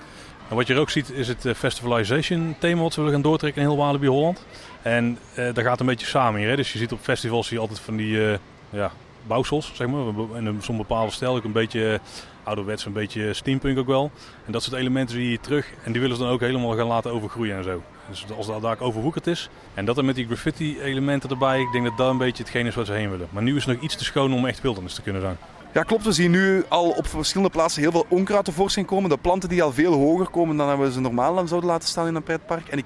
Wat 0.56 0.68
je 0.68 0.74
er 0.74 0.80
ook 0.80 0.90
ziet 0.90 1.12
is 1.12 1.28
het 1.28 1.46
festivalization 1.56 2.56
thema 2.60 2.82
wat 2.82 2.96
we 2.96 3.02
willen 3.02 3.14
gaan 3.14 3.24
doortrekken 3.24 3.62
in 3.62 3.68
heel 3.68 3.78
Walibi 3.78 4.08
Holland. 4.08 4.46
En 4.82 5.18
uh, 5.38 5.54
dat 5.54 5.64
gaat 5.64 5.80
een 5.80 5.86
beetje 5.86 6.06
samen 6.06 6.40
hier. 6.40 6.50
Hè? 6.50 6.56
Dus 6.56 6.74
je 6.74 6.80
ziet 6.80 6.92
op 6.92 7.00
festivals 7.02 7.48
zie 7.48 7.56
je 7.56 7.62
altijd 7.62 7.80
van 7.80 7.96
die 7.96 8.16
uh, 8.16 8.34
ja, 8.70 8.92
bouwsels, 9.28 9.72
zeg 9.74 9.88
maar. 9.88 10.06
En 10.34 10.62
bepaalde 10.78 11.12
stijl, 11.12 11.36
ook 11.36 11.44
een 11.44 11.52
beetje 11.52 12.00
ouderwets, 12.44 12.86
een 12.86 12.94
beetje 12.94 13.34
steampunk 13.34 13.78
ook 13.78 13.88
wel. 13.88 14.12
En 14.46 14.52
dat 14.52 14.64
soort 14.64 14.76
elementen 14.76 15.16
zie 15.16 15.24
je 15.24 15.30
hier 15.30 15.40
terug. 15.40 15.70
En 15.84 15.92
die 15.92 16.02
willen 16.02 16.18
ze 16.18 16.24
dan 16.24 16.32
ook 16.32 16.40
helemaal 16.40 16.76
gaan 16.76 16.88
laten 16.88 17.12
overgroeien 17.12 17.58
en 17.58 17.64
zo. 17.64 17.84
Dus 18.10 18.26
als 18.38 18.48
dat 18.48 18.62
daar 18.62 18.80
overwoekerd 18.80 19.28
is. 19.28 19.50
En 19.74 19.86
dat 19.86 19.98
er 19.98 20.06
met 20.06 20.16
die 20.16 20.26
graffiti 20.26 20.82
elementen 20.82 21.30
erbij, 21.30 21.60
ik 21.60 21.72
denk 21.72 21.86
dat 21.86 21.98
dat 21.98 22.10
een 22.10 22.18
beetje 22.18 22.44
hetgeen 22.44 22.66
is 22.66 22.76
wat 22.76 22.86
ze 22.86 22.94
heen 22.94 23.10
willen. 23.10 23.28
Maar 23.30 23.44
nu 23.44 23.56
is 23.56 23.66
het 23.66 23.76
nog 23.76 23.84
iets 23.84 23.96
te 23.96 24.04
schoon 24.04 24.34
om 24.34 24.46
echt 24.46 24.62
wildernis 24.62 24.94
te 24.94 25.02
kunnen 25.02 25.22
zijn. 25.22 25.38
Ja, 25.74 25.84
klopt. 25.84 26.04
We 26.04 26.12
zien 26.12 26.32
nu 26.32 26.64
al 26.68 26.90
op 26.90 27.08
verschillende 27.08 27.54
plaatsen 27.54 27.82
heel 27.82 27.92
veel 27.92 28.06
onkruid 28.10 28.46
tevoorschijn 28.46 28.86
komen. 28.86 29.10
De 29.10 29.18
planten 29.18 29.50
die 29.50 29.64
al 29.64 29.74
veel 29.74 29.94
hoger 29.94 30.28
komen 30.28 30.58
dan 30.58 30.80
we 30.80 30.92
ze 30.92 31.00
normaal 31.00 31.48
zouden 31.48 31.70
laten 31.70 31.90
staan 31.90 32.08
in 32.08 32.16
een 32.16 32.24
pretpark. 32.24 32.68
En 32.68 32.78
ik, 32.78 32.86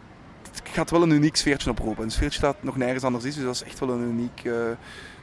het 0.51 0.61
gaat 0.63 0.89
wel 0.89 1.01
een 1.01 1.09
uniek 1.09 1.35
sfeertje 1.35 1.69
oproepen. 1.69 2.03
Een 2.03 2.11
sfeertje 2.11 2.41
dat 2.41 2.55
nog 2.63 2.77
nergens 2.77 3.03
anders 3.03 3.23
is. 3.23 3.35
Dus 3.35 3.43
dat 3.43 3.53
is 3.53 3.63
echt 3.63 3.79
wel 3.79 3.89
een 3.89 4.01
uniek, 4.01 4.43
uh, 4.43 4.53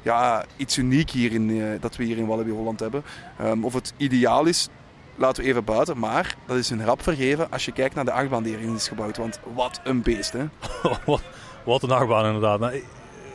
ja, 0.02 0.44
iets 0.56 0.76
uniek 0.76 1.11
hier 1.11 1.33
in, 1.33 1.49
uh, 1.49 1.80
dat 1.80 1.97
we 1.97 2.04
hier 2.04 2.16
in 2.16 2.26
Walibi 2.26 2.50
Holland 2.50 2.80
hebben. 2.80 3.04
Um, 3.42 3.64
of 3.64 3.73
het 3.75 3.94
ideaal 3.97 4.44
is, 4.44 4.68
laten 5.14 5.42
we 5.42 5.49
even 5.49 5.64
buiten. 5.64 5.99
Maar 5.99 6.37
dat 6.47 6.56
is 6.56 6.71
een 6.71 6.85
rap 6.85 7.02
vergeven 7.02 7.50
als 7.50 7.64
je 7.64 7.73
kijkt 7.73 7.94
naar 7.94 8.04
de 8.04 8.12
achtbaan 8.12 8.42
die 8.42 8.56
erin 8.56 8.75
is 8.75 8.88
gebouwd. 8.88 9.16
Want 9.16 9.40
wat 9.54 9.80
een 9.85 10.02
beest, 10.02 10.33
hè? 10.33 10.49
wat, 11.64 11.83
een 11.83 11.90
achtbaan 11.90 12.26
inderdaad. 12.26 12.61
Nou, 12.61 12.75
ik, 12.75 12.85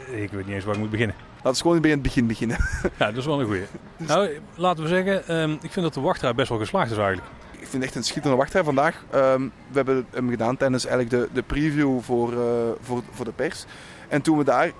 ik 0.07 0.31
weet 0.31 0.45
niet 0.45 0.55
eens 0.55 0.65
waar 0.65 0.75
ik 0.75 0.81
moet 0.81 0.89
beginnen. 0.89 1.28
Laten 1.43 1.53
we 1.53 1.67
gewoon 1.67 1.81
bij 1.81 1.91
het 1.91 2.01
begin 2.01 2.27
beginnen. 2.27 2.58
Ja, 3.00 3.05
dat 3.05 3.17
is 3.17 3.25
wel 3.25 3.39
een 3.39 3.46
goeie. 3.46 3.65
Nou, 3.98 4.29
laten 4.55 4.84
we 4.84 4.89
zeggen, 4.89 5.41
um, 5.41 5.51
ik 5.62 5.72
vind 5.72 5.86
dat 5.86 5.93
de 5.93 6.01
wachtrij 6.01 6.36
best 6.36 6.50
wel 6.50 6.58
geslaagd 6.58 6.91
is 6.91 6.98
eigenlijk. 6.98 7.27
Ik 7.51 7.60
vind 7.60 7.74
het 7.74 7.84
echt 7.84 7.96
een 7.96 8.03
schitterende 8.03 8.38
wachtrij 8.41 8.63
vandaag. 8.63 9.03
Um, 9.15 9.51
we 9.67 9.75
hebben 9.75 10.05
hem 10.12 10.29
gedaan 10.29 10.58
tijdens 10.58 10.86
eigenlijk 10.86 11.24
de, 11.24 11.34
de 11.34 11.41
preview 11.41 12.00
voor, 12.01 12.34
uh, 12.34 12.39
voor, 12.81 13.01
voor 13.12 13.25
de 13.25 13.31
pers. 13.31 13.65
En 14.08 14.22
toen 14.22 14.38
we 14.38 14.43
daar 14.43 14.72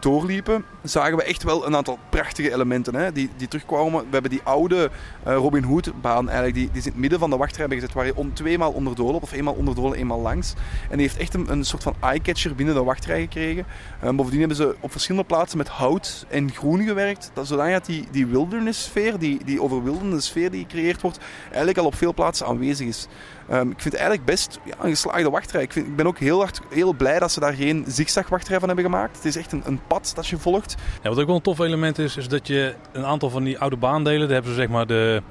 doorliepen, 0.00 0.64
zagen 0.82 1.16
we 1.16 1.22
echt 1.22 1.42
wel 1.42 1.66
een 1.66 1.76
aantal 1.76 1.98
prachtige 2.08 2.52
elementen 2.52 2.94
hè, 2.94 3.12
die, 3.12 3.30
die 3.36 3.48
terugkwamen. 3.48 4.00
We 4.00 4.06
hebben 4.10 4.30
die 4.30 4.40
oude 4.44 4.90
eh, 5.22 5.34
Robin 5.34 5.62
Hood-baan 5.62 6.28
eigenlijk, 6.28 6.54
die, 6.56 6.70
die 6.72 6.82
in 6.82 6.88
het 6.88 7.00
midden 7.00 7.18
van 7.18 7.30
de 7.30 7.36
wachtrij 7.36 7.60
hebben 7.60 7.78
gezet, 7.78 7.94
waar 7.94 8.06
je 8.06 8.16
om 8.16 8.34
tweemaal 8.34 8.72
onderdoor 8.72 9.12
loopt, 9.12 9.22
of 9.22 9.32
eenmaal 9.32 9.54
onderdoor, 9.54 9.94
eenmaal 9.94 10.20
langs. 10.20 10.54
En 10.90 10.98
die 10.98 11.06
heeft 11.06 11.18
echt 11.18 11.34
een, 11.34 11.50
een 11.50 11.64
soort 11.64 11.82
van 11.82 11.94
eye-catcher 12.00 12.54
binnen 12.54 12.74
de 12.74 12.82
wachtrij 12.82 13.20
gekregen. 13.20 13.66
Eh, 14.00 14.10
bovendien 14.10 14.38
hebben 14.38 14.56
ze 14.56 14.76
op 14.80 14.90
verschillende 14.90 15.26
plaatsen 15.26 15.58
met 15.58 15.68
hout 15.68 16.26
en 16.28 16.52
groen 16.52 16.84
gewerkt, 16.84 17.30
dat, 17.34 17.46
zodat 17.46 17.86
die, 17.86 18.04
die 18.10 18.26
wilderness-sfeer, 18.26 19.18
die, 19.18 19.44
die 19.44 19.62
overwildende 19.62 20.20
sfeer 20.20 20.50
die 20.50 20.60
gecreëerd 20.60 21.00
wordt, 21.00 21.18
eigenlijk 21.48 21.78
al 21.78 21.86
op 21.86 21.94
veel 21.94 22.14
plaatsen 22.14 22.46
aanwezig 22.46 22.86
is. 22.86 23.08
Ehm, 23.48 23.70
ik 23.70 23.80
vind 23.80 23.84
het 23.84 23.94
eigenlijk 23.94 24.24
best 24.24 24.60
ja, 24.64 24.74
een 24.80 24.90
geslaagde 24.90 25.30
wachtrij. 25.30 25.62
Ik, 25.62 25.72
vind, 25.72 25.86
ik 25.86 25.96
ben 25.96 26.06
ook 26.06 26.18
heel, 26.18 26.38
hard, 26.38 26.60
heel 26.70 26.92
blij 26.92 27.18
dat 27.18 27.32
ze 27.32 27.40
daar 27.40 27.52
geen 27.52 27.84
zigzag-wachtrij 27.88 28.58
van 28.58 28.68
hebben 28.68 28.84
gemaakt. 28.84 29.16
Het 29.16 29.24
is 29.24 29.36
echt 29.36 29.52
een, 29.52 29.62
een 29.64 29.80
pad 29.86 30.12
dat 30.14 30.26
je 30.26 30.38
volgt. 30.38 30.74
Wat 31.02 31.18
ook 31.18 31.26
wel 31.26 31.36
een 31.36 31.42
tof 31.42 31.58
element 31.58 31.98
is, 31.98 32.16
is 32.16 32.28
dat 32.28 32.46
je 32.46 32.74
een 32.92 33.04
aantal 33.04 33.30
van 33.30 33.44
die 33.44 33.58
oude 33.58 33.76
baandelen, 33.76 34.20
daar 34.20 34.30
hebben 34.34 34.50
ze 34.50 34.60
zeg 34.60 34.68
maar 34.68 34.86
de, 34.86 35.22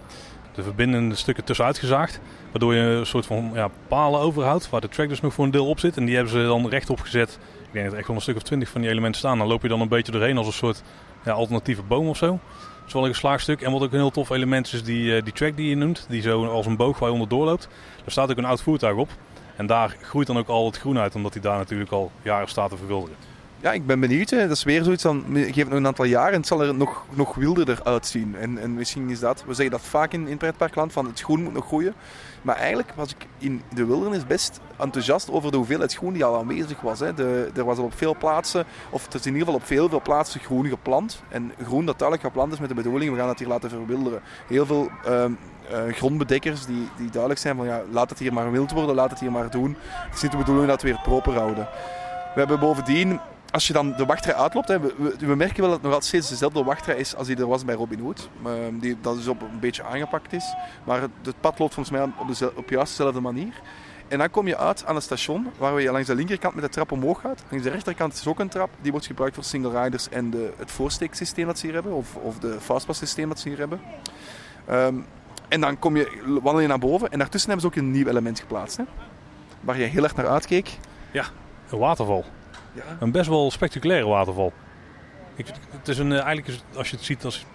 de 0.54 0.64
verbindende 0.64 1.16
stukken 1.16 1.44
tussenuit 1.44 1.78
gezaagd. 1.78 2.20
Waardoor 2.52 2.76
je 2.76 2.82
een 2.82 3.06
soort 3.06 3.26
van 3.26 3.52
ja, 3.54 3.70
palen 3.88 4.20
overhoudt, 4.20 4.70
waar 4.70 4.82
de 4.82 4.90
track 4.90 5.10
dus 5.10 5.22
nog 5.22 5.34
voor 5.34 5.46
een 5.46 5.52
deel 5.52 5.68
op 5.68 5.80
zit. 5.80 5.98
En 5.98 6.06
die 6.06 6.16
hebben 6.16 6.34
ze 6.34 6.44
dan 6.44 6.70
rechtop 6.70 7.00
gezet. 7.00 7.40
Ik 7.68 7.72
denk 7.72 7.84
dat 7.84 7.94
er 7.94 8.00
echt 8.00 8.08
wel 8.08 8.16
een 8.16 8.22
stuk 8.22 8.36
of 8.36 8.44
twintig 8.44 8.70
van 8.70 8.82
die 8.82 8.90
elementen 8.90 9.20
staan. 9.20 9.38
Dan 9.38 9.48
loop 9.48 9.62
je 9.62 9.68
dan 9.68 9.82
een 9.82 9.88
beetje 9.88 10.12
doorheen 10.12 10.38
als 10.38 10.48
een 10.48 10.54
soort 10.54 10.84
ja, 11.26 11.32
alternatieve 11.32 11.82
boom 11.82 12.08
of 12.08 12.18
zo. 12.18 12.40
Dat 12.86 12.94
is 12.94 12.94
wel 12.94 13.10
een 13.10 13.14
geslaagstuk. 13.14 13.62
En 13.62 13.72
wat 13.72 13.82
ook 13.82 13.92
een 13.92 14.00
heel 14.00 14.12
tof 14.12 14.30
element 14.30 14.74
is, 14.74 14.84
die, 14.84 15.16
eh, 15.16 15.24
die 15.24 15.34
track 15.34 15.58
die 15.58 15.70
je 15.70 15.76
noemt. 15.76 16.06
Die 16.10 16.22
zo 16.22 16.46
als 16.46 16.66
een 16.66 16.76
boog 16.76 17.00
waar 17.00 17.08
je 17.08 17.14
onderdoor 17.14 17.46
loopt. 17.46 17.68
Daar 17.98 18.12
staat 18.12 18.32
ook 18.32 18.38
een 18.38 18.46
oud 18.46 18.62
voertuig 18.62 18.96
op. 18.96 19.10
En 19.56 19.66
daar 19.66 19.96
groeit 20.02 20.28
dan 20.28 20.38
ook 20.38 20.48
al 20.48 20.66
het 20.66 20.78
groen 20.78 20.98
uit, 20.98 21.16
omdat 21.16 21.34
hij 21.34 21.42
daar 21.42 21.58
natuurlijk 21.58 21.92
al 21.92 22.12
jaren 22.22 22.48
staat 22.48 22.70
te 22.70 22.78
verwilderen. 22.78 23.16
Ja, 23.66 23.72
ik 23.72 23.86
ben 23.86 24.00
benieuwd. 24.00 24.30
Hè. 24.30 24.48
Dat 24.48 24.58
is 24.58 24.64
weer 24.64 24.84
zoiets 24.84 25.04
van, 25.04 25.24
geef 25.34 25.56
het 25.56 25.70
nog 25.70 25.80
een 25.80 25.88
aantal 25.88 26.06
jaar 26.06 26.32
en 26.32 26.38
het 26.38 26.48
zal 26.48 26.64
er 26.64 26.76
nog, 26.76 27.06
nog 27.10 27.36
wilderder 27.36 27.80
uitzien. 27.84 28.36
En, 28.36 28.58
en 28.58 28.74
misschien 28.74 29.10
is 29.10 29.20
dat, 29.20 29.44
we 29.48 29.54
zeggen 29.54 29.78
dat 29.78 29.86
vaak 29.86 30.14
in, 30.14 30.28
in 30.28 30.38
pretparkland, 30.38 30.94
van 30.94 31.06
het 31.06 31.22
groen 31.22 31.44
moet 31.44 31.54
nog 31.54 31.66
groeien. 31.66 31.94
Maar 32.42 32.56
eigenlijk 32.56 32.94
was 32.96 33.12
ik 33.12 33.28
in 33.38 33.62
de 33.74 33.86
wildernis 33.86 34.28
best 34.28 34.60
enthousiast 34.78 35.32
over 35.32 35.52
de 35.52 35.58
hoeveelheid 35.58 35.96
groen 35.96 36.14
die 36.14 36.26
al 36.26 36.38
aanwezig 36.38 36.82
was. 36.82 37.00
Hè. 37.00 37.14
De, 37.14 37.50
er 37.56 37.66
was 37.66 37.78
al 37.78 37.84
op 37.84 37.98
veel 37.98 38.16
plaatsen, 38.18 38.66
of 38.90 39.06
het 39.06 39.14
is 39.14 39.26
in 39.26 39.32
ieder 39.32 39.46
geval 39.46 39.62
op 39.62 39.68
veel, 39.68 39.90
veel 39.90 40.02
plaatsen 40.02 40.40
groen 40.40 40.66
geplant. 40.68 41.24
En 41.30 41.52
groen 41.64 41.86
dat 41.86 42.00
duidelijk 42.00 42.28
geplant 42.28 42.54
is 42.54 42.60
met 42.60 42.70
de 42.70 42.76
bedoeling, 42.76 43.12
we 43.12 43.18
gaan 43.18 43.30
het 43.30 43.40
hier 43.40 43.48
laten 43.48 43.70
verwilderen. 43.70 44.22
Heel 44.48 44.66
veel 44.66 44.90
ehm, 45.06 45.32
eh, 45.70 45.94
grondbedekkers 45.94 46.66
die, 46.66 46.90
die 46.98 47.10
duidelijk 47.10 47.42
zijn 47.42 47.56
van 47.56 47.66
ja, 47.66 47.82
laat 47.92 48.10
het 48.10 48.20
hier 48.20 48.34
maar 48.34 48.52
wild 48.52 48.72
worden, 48.72 48.96
laat 48.96 49.10
het 49.10 49.20
hier 49.20 49.32
maar 49.32 49.50
doen. 49.50 49.78
Het 49.90 50.16
is 50.16 50.22
niet 50.22 50.32
de 50.32 50.38
bedoeling 50.38 50.68
dat 50.68 50.82
we 50.82 50.88
het 50.88 50.98
weer 50.98 51.06
proper 51.06 51.34
houden. 51.34 51.68
We 52.34 52.42
hebben 52.42 52.60
bovendien 52.60 53.20
als 53.52 53.68
je 53.68 53.74
dan 53.74 53.94
de 53.98 54.06
wachtrij 54.06 54.34
uitloopt, 54.34 54.68
hè, 54.68 54.80
we, 54.80 55.16
we, 55.20 55.36
merken 55.36 55.62
wel 55.62 55.70
dat 55.70 55.82
het 55.82 55.92
nog 55.92 56.04
steeds 56.04 56.30
dezelfde 56.30 56.64
wachtrij 56.64 56.96
is 56.96 57.16
als 57.16 57.28
die 57.28 57.38
er 57.38 57.48
was 57.48 57.66
bij 57.66 57.76
Robin 57.76 58.00
Hood. 58.00 58.30
Uh, 58.46 58.52
die, 58.72 58.98
dat 59.02 59.16
dus 59.16 59.28
op 59.28 59.42
een 59.42 59.60
beetje 59.60 59.84
aangepakt 59.84 60.34
is. 60.34 60.54
Maar 60.84 61.02
het, 61.02 61.40
pad 61.40 61.60
loopt 61.60 61.74
volgens 61.74 61.98
mij 61.98 62.04
op, 62.04 62.36
de, 62.36 62.52
op 62.56 62.70
juist 62.70 62.98
dezelfde 62.98 63.22
manier. 63.22 63.54
En 64.08 64.18
dan 64.18 64.30
kom 64.30 64.48
je 64.48 64.58
uit 64.58 64.86
aan 64.86 64.96
het 64.96 65.04
station, 65.04 65.48
waar 65.58 65.82
je 65.82 65.92
langs 65.92 66.08
de 66.08 66.16
linkerkant 66.16 66.56
met 66.56 66.64
de 66.64 66.70
trap 66.70 66.92
omhoog 66.92 67.22
gaat. 67.22 67.44
Langs 67.50 67.66
de 67.66 67.72
rechterkant 67.72 68.14
is 68.14 68.28
ook 68.28 68.40
een 68.40 68.50
trap, 68.50 68.70
die 68.82 68.92
wordt 68.92 69.08
gebruikt 69.08 69.36
voor 69.36 69.44
single 69.44 69.84
riders 69.84 70.10
en 70.10 70.30
de, 70.30 70.54
het 70.58 70.72
voorsteeksysteem 70.72 71.46
dat 71.46 71.60
ze 71.60 71.66
hier 71.66 71.76
hebben, 71.76 71.94
of, 71.94 72.16
of 72.16 72.40
de 72.40 72.58
fastpass 72.60 73.00
systeem 73.00 73.30
dat 73.30 73.40
ze 73.40 73.50
hier 73.50 73.58
hebben. 73.58 73.82
Um, 74.70 75.06
en 75.48 75.62
dan 75.62 75.80
kom 75.80 75.96
je, 75.96 76.22
wandel 76.26 76.60
je 76.60 76.68
naar 76.68 76.80
boven 76.80 77.12
en 77.12 77.20
daartussen 77.20 77.52
hebben 77.52 77.72
ze 77.72 77.80
ook 77.80 77.86
een 77.86 77.92
nieuw 77.92 78.08
element 78.08 78.40
geplaatst. 78.40 78.78
Hè? 78.78 78.84
Waar 79.62 79.78
je 79.78 79.84
heel 79.84 80.04
erg 80.04 80.16
naar 80.16 80.28
uitkeek. 80.28 80.78
Ja, 81.12 81.26
een 81.70 81.80
waterval. 81.80 82.26
Ja. 82.76 82.98
Een 83.00 83.12
best 83.12 83.30
wel 83.30 83.52
spectaculaire 83.52 84.08
waterval. 84.08 84.54
Ik, 85.36 85.48
het 85.72 85.88
is 85.88 85.98
een, 85.98 86.12
eh, 86.12 86.18
eigenlijk 86.18 86.48
is 86.48 86.54
het, 86.54 86.78
als 86.78 86.90
je 86.90 86.96
het 86.96 87.06
ziet, 87.06 87.26
als, 87.26 87.46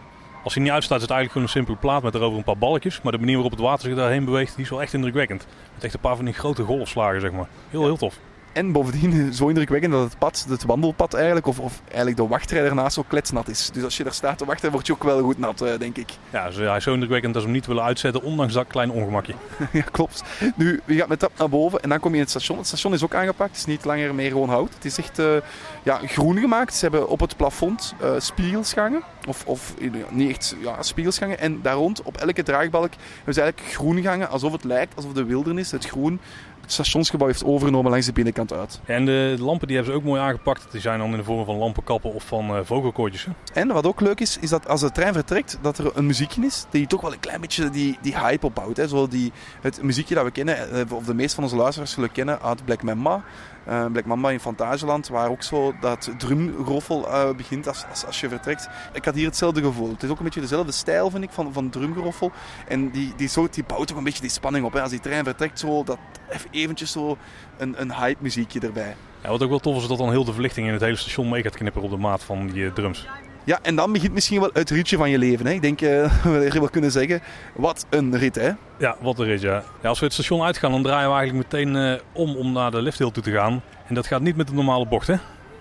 als 0.45 0.55
hij 0.55 0.63
niet 0.63 0.73
uitstaat, 0.73 0.97
is 0.97 1.03
het 1.03 1.11
eigenlijk 1.11 1.33
gewoon 1.33 1.47
een 1.47 1.67
simpele 1.67 1.77
plaat 1.77 2.03
met 2.03 2.15
erover 2.15 2.39
een 2.39 2.45
paar 2.45 2.59
balkjes. 2.59 3.03
Maar 3.03 3.13
de 3.13 3.19
manier 3.19 3.35
waarop 3.35 3.53
het 3.53 3.61
water 3.61 3.89
zich 3.89 3.97
daarheen 3.97 4.25
beweegt, 4.25 4.55
die 4.55 4.65
is 4.65 4.71
wel 4.71 4.83
echt 4.83 4.95
indrukwekkend. 4.95 5.47
Met 5.75 5.85
echt 5.85 5.95
een 5.95 6.01
paar 6.01 6.17
van 6.17 6.25
die 6.25 6.35
grote 6.35 6.63
golfslagen, 6.63 7.21
zeg 7.21 7.33
maar. 7.33 7.49
Heel, 7.71 7.85
heel 7.85 7.97
tof. 7.97 8.19
En 8.53 8.73
bovendien 8.73 9.35
zo 9.35 9.49
indrukwekkend 9.49 9.93
dat 9.93 10.03
het 10.03 10.19
pad, 10.19 10.47
het 10.49 10.65
wandelpad 10.65 11.15
eigenlijk, 11.15 11.47
of, 11.47 11.59
of 11.59 11.83
eigenlijk 11.87 12.17
de 12.17 12.27
wachtrij 12.27 12.65
ernaast 12.65 12.95
zo 12.95 13.05
kletsnat 13.09 13.49
is. 13.49 13.71
Dus 13.73 13.83
als 13.83 13.97
je 13.97 14.05
daar 14.05 14.13
staat 14.13 14.39
te 14.39 14.45
wachten, 14.45 14.71
word 14.71 14.87
je 14.87 14.93
ook 14.93 15.05
wel 15.05 15.23
goed 15.23 15.39
nat, 15.39 15.63
uh, 15.63 15.79
denk 15.79 15.97
ik. 15.97 16.09
Ja, 16.31 16.51
hij 16.53 16.77
is 16.77 16.83
zo 16.83 16.93
indrukwekkend 16.93 17.33
dat 17.35 17.43
ze 17.43 17.49
hem 17.49 17.57
niet 17.57 17.67
willen 17.67 17.83
uitzetten, 17.83 18.23
ondanks 18.23 18.53
dat 18.53 18.67
klein 18.67 18.91
ongemakje. 18.91 19.35
ja, 19.73 19.83
klopt. 19.91 20.23
Nu, 20.57 20.81
je 20.85 20.95
gaat 20.95 21.09
met 21.09 21.19
trap 21.19 21.39
naar 21.39 21.49
boven 21.49 21.83
en 21.83 21.89
dan 21.89 22.01
kom 22.01 22.11
je 22.11 22.17
in 22.17 22.23
het 22.23 22.31
station. 22.31 22.59
Het 22.59 22.67
station 22.67 22.93
is 22.93 23.05
ook 23.05 23.15
aangepakt, 23.15 23.51
het 23.51 23.59
is 23.59 23.67
niet 23.67 23.85
langer 23.85 24.15
meer 24.15 24.31
gewoon 24.31 24.49
hout. 24.49 24.75
Het 24.75 24.85
is 24.85 24.99
echt 24.99 25.19
uh, 25.19 25.37
ja, 25.83 26.01
groen 26.07 26.39
gemaakt. 26.39 26.75
Ze 26.75 26.81
hebben 26.81 27.09
op 27.09 27.21
het 27.21 27.37
plafond 27.37 27.95
uh, 28.03 28.13
spiegelsgangen, 28.19 29.03
of, 29.27 29.47
of 29.47 29.75
niet 30.11 30.31
echt 30.31 30.57
ja, 30.63 30.83
spiegelsgangen. 30.83 31.39
En 31.39 31.63
daar 31.63 31.75
rond, 31.75 32.03
op 32.03 32.17
elke 32.17 32.43
draagbalk, 32.43 32.93
hebben 33.17 33.35
ze 33.35 33.41
eigenlijk 33.41 33.75
groen 33.75 34.03
gangen, 34.03 34.29
alsof 34.29 34.53
het 34.53 34.65
lijkt, 34.65 34.97
alsof 34.97 35.13
de 35.13 35.25
wildernis, 35.25 35.71
het 35.71 35.87
groen, 35.87 36.21
stationsgebouw 36.73 37.27
heeft 37.27 37.45
overgenomen 37.45 37.91
langs 37.91 38.07
de 38.07 38.13
binnenkant 38.13 38.53
uit. 38.53 38.81
En 38.85 39.05
de 39.05 39.37
lampen 39.39 39.67
die 39.67 39.77
hebben 39.77 39.95
ze 39.95 40.01
ook 40.01 40.07
mooi 40.07 40.21
aangepakt. 40.21 40.67
Die 40.71 40.81
zijn 40.81 40.99
dan 40.99 41.11
in 41.11 41.17
de 41.17 41.25
vorm 41.25 41.45
van 41.45 41.57
lampenkappen 41.57 42.13
of 42.13 42.25
van 42.25 42.51
uh, 42.51 42.59
vogelkoortjes. 42.65 43.27
En 43.53 43.69
wat 43.69 43.87
ook 43.87 44.01
leuk 44.01 44.21
is, 44.21 44.39
is 44.39 44.51
dat 44.51 44.69
als 44.69 44.81
de 44.81 44.91
trein 44.91 45.13
vertrekt, 45.13 45.59
dat 45.63 45.79
er 45.79 45.97
een 45.97 46.07
muziekje 46.07 46.45
is 46.45 46.65
die 46.71 46.87
toch 46.87 47.01
wel 47.01 47.13
een 47.13 47.21
klein 47.21 47.41
beetje 47.41 47.71
die, 47.71 47.99
die 48.03 48.19
hype 48.19 48.47
opbouwt. 48.47 48.77
Hè. 48.77 48.89
Zo 48.89 49.09
die, 49.09 49.33
het 49.61 49.83
muziekje 49.83 50.15
dat 50.15 50.25
we 50.25 50.31
kennen, 50.31 50.71
eh, 50.71 50.93
of 50.93 51.05
de 51.05 51.15
meeste 51.15 51.35
van 51.35 51.45
onze 51.45 51.57
luisteraars 51.57 51.93
zullen 51.93 52.13
kennen 52.13 52.43
uit 52.43 52.65
Black 52.65 52.83
Mamba. 52.83 53.25
Uh, 53.71 53.87
Black 53.87 54.05
Mamba 54.05 54.31
in 54.31 54.41
Fantageland, 54.41 55.09
waar 55.09 55.31
ook 55.31 55.43
zo 55.43 55.75
dat 55.81 56.11
drumgeroffel 56.19 57.09
uh, 57.09 57.31
begint 57.37 57.69
als, 57.69 57.85
als, 57.91 58.07
als, 58.07 58.21
je 58.21 58.29
vertrekt. 58.29 58.69
Ik 58.93 59.05
had 59.05 59.15
hier 59.15 59.27
hetzelfde 59.27 59.63
gevoel. 59.63 59.91
Het 59.91 60.03
is 60.03 60.11
ook 60.11 60.19
een 60.19 60.25
beetje 60.25 60.41
dezelfde 60.41 60.73
stijl, 60.73 61.11
vind 61.11 61.25
ik, 61.25 61.31
van, 61.31 61.53
van 61.53 61.71
drumgeroffel. 61.71 62.33
En 62.69 62.91
die, 62.91 63.13
die, 63.17 63.29
soort, 63.29 63.55
die 63.55 63.65
bouwt 63.65 63.91
ook 63.91 63.99
een 63.99 64.05
beetje 64.05 64.21
die 64.21 64.31
spanning 64.31 64.65
op. 64.65 64.73
Hè. 64.73 64.81
Als 64.83 64.91
die 64.91 65.01
trein 65.01 65.25
vertrekt, 65.25 65.59
zo, 65.59 65.85
dat 65.85 65.99
eventjes 66.51 66.93
zo 66.93 67.17
een, 67.59 67.81
een 67.81 67.95
hype 67.95 68.23
muziekje 68.23 68.61
erbij. 68.61 68.97
Ja, 69.23 69.29
wat 69.29 69.43
ook 69.43 69.51
wel 69.51 69.59
tof 69.59 69.83
is, 69.83 69.89
dat 69.89 69.99
dan 69.99 70.11
heel 70.11 70.25
de 70.25 70.33
verlichting 70.33 70.67
in 70.67 70.73
het 70.73 70.83
hele 70.83 70.97
station 70.97 71.29
mee 71.29 71.43
gaat 71.43 71.57
knipperen 71.57 71.89
op 71.89 71.95
de 71.95 72.01
maat 72.01 72.23
van 72.23 72.47
die 72.47 72.63
uh, 72.63 72.73
drums. 72.73 73.07
Ja, 73.45 73.59
en 73.63 73.77
dan 73.77 73.93
begint 73.93 74.13
misschien 74.13 74.41
wel 74.41 74.51
het 74.53 74.71
ritje 74.71 74.97
van 74.97 75.11
je 75.11 75.19
leven. 75.19 75.47
Hè? 75.47 75.53
Ik 75.53 75.63
denk 75.63 75.81
uh, 75.83 76.23
we 76.23 76.51
wel 76.53 76.69
kunnen 76.69 76.91
zeggen, 76.91 77.21
wat 77.55 77.87
een 77.91 78.19
rit 78.19 78.35
hè? 78.35 78.51
Ja, 78.79 78.97
wat 79.01 79.19
een 79.19 79.27
rit 79.27 79.41
ja. 79.41 79.63
ja 79.83 79.89
als 79.89 79.99
we 79.99 80.05
het 80.05 80.15
station 80.15 80.43
uitgaan, 80.43 80.71
dan 80.71 80.83
draaien 80.83 81.11
we 81.11 81.17
eigenlijk 81.17 81.53
meteen 81.53 81.75
uh, 81.75 81.95
om 82.13 82.37
om 82.37 82.53
naar 82.53 82.71
de 82.71 82.83
lifthill 82.83 83.11
toe 83.11 83.23
te 83.23 83.33
gaan. 83.33 83.63
En 83.87 83.95
dat 83.95 84.07
gaat 84.07 84.21
niet 84.21 84.37
met 84.37 84.47
de 84.47 84.55
normale 84.55 84.87
bocht 84.87 85.07
hè? 85.07 85.15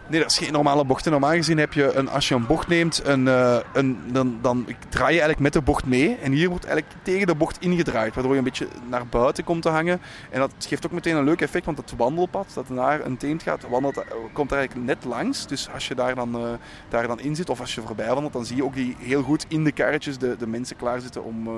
Nee, 0.10 0.20
dat 0.20 0.32
is 0.32 0.38
geen 0.38 0.52
normale 0.52 0.86
bocht. 0.86 1.10
Normaal 1.10 1.32
gezien 1.32 1.58
heb 1.58 1.74
je, 1.74 1.94
een, 1.94 2.10
als 2.10 2.28
je 2.28 2.36
een 2.36 2.46
bocht 2.46 2.68
neemt, 2.68 3.02
een, 3.06 3.26
uh, 3.26 3.58
een, 3.74 4.00
dan, 4.12 4.40
dan 4.42 4.66
draai 4.90 5.14
je 5.14 5.22
eigenlijk 5.22 5.40
met 5.40 5.54
de 5.54 5.62
bocht 5.62 5.86
mee. 5.86 6.18
En 6.22 6.32
hier 6.32 6.50
wordt 6.50 6.66
eigenlijk 6.66 6.96
tegen 7.04 7.28
de 7.28 7.36
bocht 7.36 7.62
ingedraaid, 7.62 8.14
waardoor 8.14 8.32
je 8.32 8.38
een 8.38 8.44
beetje 8.44 8.68
naar 8.90 9.08
buiten 9.08 9.44
komt 9.44 9.62
te 9.62 9.70
hangen. 9.70 10.02
En 10.30 10.40
dat 10.40 10.52
geeft 10.60 10.86
ook 10.86 10.92
meteen 10.92 11.16
een 11.16 11.24
leuk 11.24 11.42
effect, 11.42 11.66
want 11.66 11.78
het 11.78 11.96
wandelpad 11.96 12.52
dat 12.54 12.70
naar 12.70 13.06
een 13.06 13.18
teent 13.18 13.44
gaat, 13.44 13.70
wandelt, 13.70 14.04
komt 14.34 14.50
daar 14.50 14.58
eigenlijk 14.58 14.88
net 14.88 15.06
langs. 15.06 15.48
Dus 15.48 15.70
als 15.74 15.88
je 15.88 15.96
daar 15.96 16.16
dan, 16.16 16.36
uh, 16.36 16.50
daar 16.90 17.08
dan 17.08 17.20
in 17.20 17.36
zit, 17.36 17.50
of 17.50 17.60
als 17.60 17.76
je 17.76 17.82
voorbij 17.82 18.08
wandelt, 18.08 18.34
dan 18.34 18.46
zie 18.46 18.56
je 18.56 18.64
ook 18.64 18.76
die 18.76 18.96
heel 19.00 19.22
goed 19.22 19.46
in 19.48 19.64
de 19.64 19.72
karretjes 19.72 20.18
de, 20.18 20.36
de 20.38 20.48
mensen 20.48 20.76
klaarzitten 20.76 21.24
om, 21.24 21.50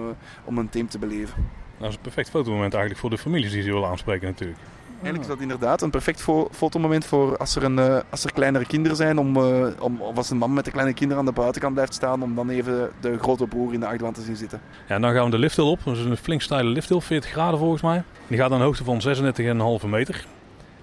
om 0.43 0.57
een 0.57 0.69
team 0.69 0.89
te 0.89 0.99
beleven. 0.99 1.49
Dat 1.77 1.89
is 1.89 1.95
een 1.95 2.01
perfect 2.01 2.29
fotomoment 2.29 2.73
eigenlijk 2.73 3.01
voor 3.01 3.09
de 3.09 3.17
families 3.17 3.51
die 3.51 3.61
ze 3.61 3.73
willen 3.73 3.89
aanspreken 3.89 4.27
natuurlijk. 4.27 4.59
Eigenlijk 5.01 5.31
is 5.31 5.37
dat 5.37 5.49
inderdaad 5.49 5.81
een 5.81 5.89
perfect 5.89 6.21
fo 6.21 6.47
fotomoment 6.51 7.05
voor 7.05 7.37
als 7.37 7.55
er, 7.55 7.63
een, 7.63 7.77
uh, 7.77 7.99
als 8.09 8.23
er 8.23 8.33
kleinere 8.33 8.65
kinderen 8.65 8.97
zijn. 8.97 9.17
Om, 9.17 9.37
uh, 9.37 9.67
om, 9.79 10.01
of 10.01 10.17
als 10.17 10.29
een 10.29 10.37
man 10.37 10.53
met 10.53 10.65
de 10.65 10.71
kleine 10.71 10.93
kinderen 10.93 11.19
aan 11.19 11.33
de 11.33 11.39
buitenkant 11.41 11.73
blijft 11.73 11.93
staan. 11.93 12.23
Om 12.23 12.35
dan 12.35 12.49
even 12.49 12.91
de 12.99 13.17
grote 13.17 13.47
broer 13.47 13.73
in 13.73 13.79
de 13.79 13.85
achterwand 13.85 14.15
te 14.15 14.21
zien 14.21 14.35
zitten. 14.35 14.61
Ja, 14.87 14.99
dan 14.99 15.13
gaan 15.13 15.25
we 15.25 15.31
de 15.31 15.39
lifthill 15.39 15.65
op. 15.65 15.79
Dat 15.83 15.97
is 15.97 16.03
een 16.03 16.17
flink 16.17 16.41
steile 16.41 16.69
lifthill, 16.69 16.99
40 16.99 17.31
graden 17.31 17.59
volgens 17.59 17.81
mij. 17.81 18.03
Die 18.27 18.37
gaat 18.37 18.51
aan 18.51 18.57
een 18.57 18.65
hoogte 18.65 18.83
van 18.83 19.01
36,5 19.81 19.89
meter. 19.89 20.25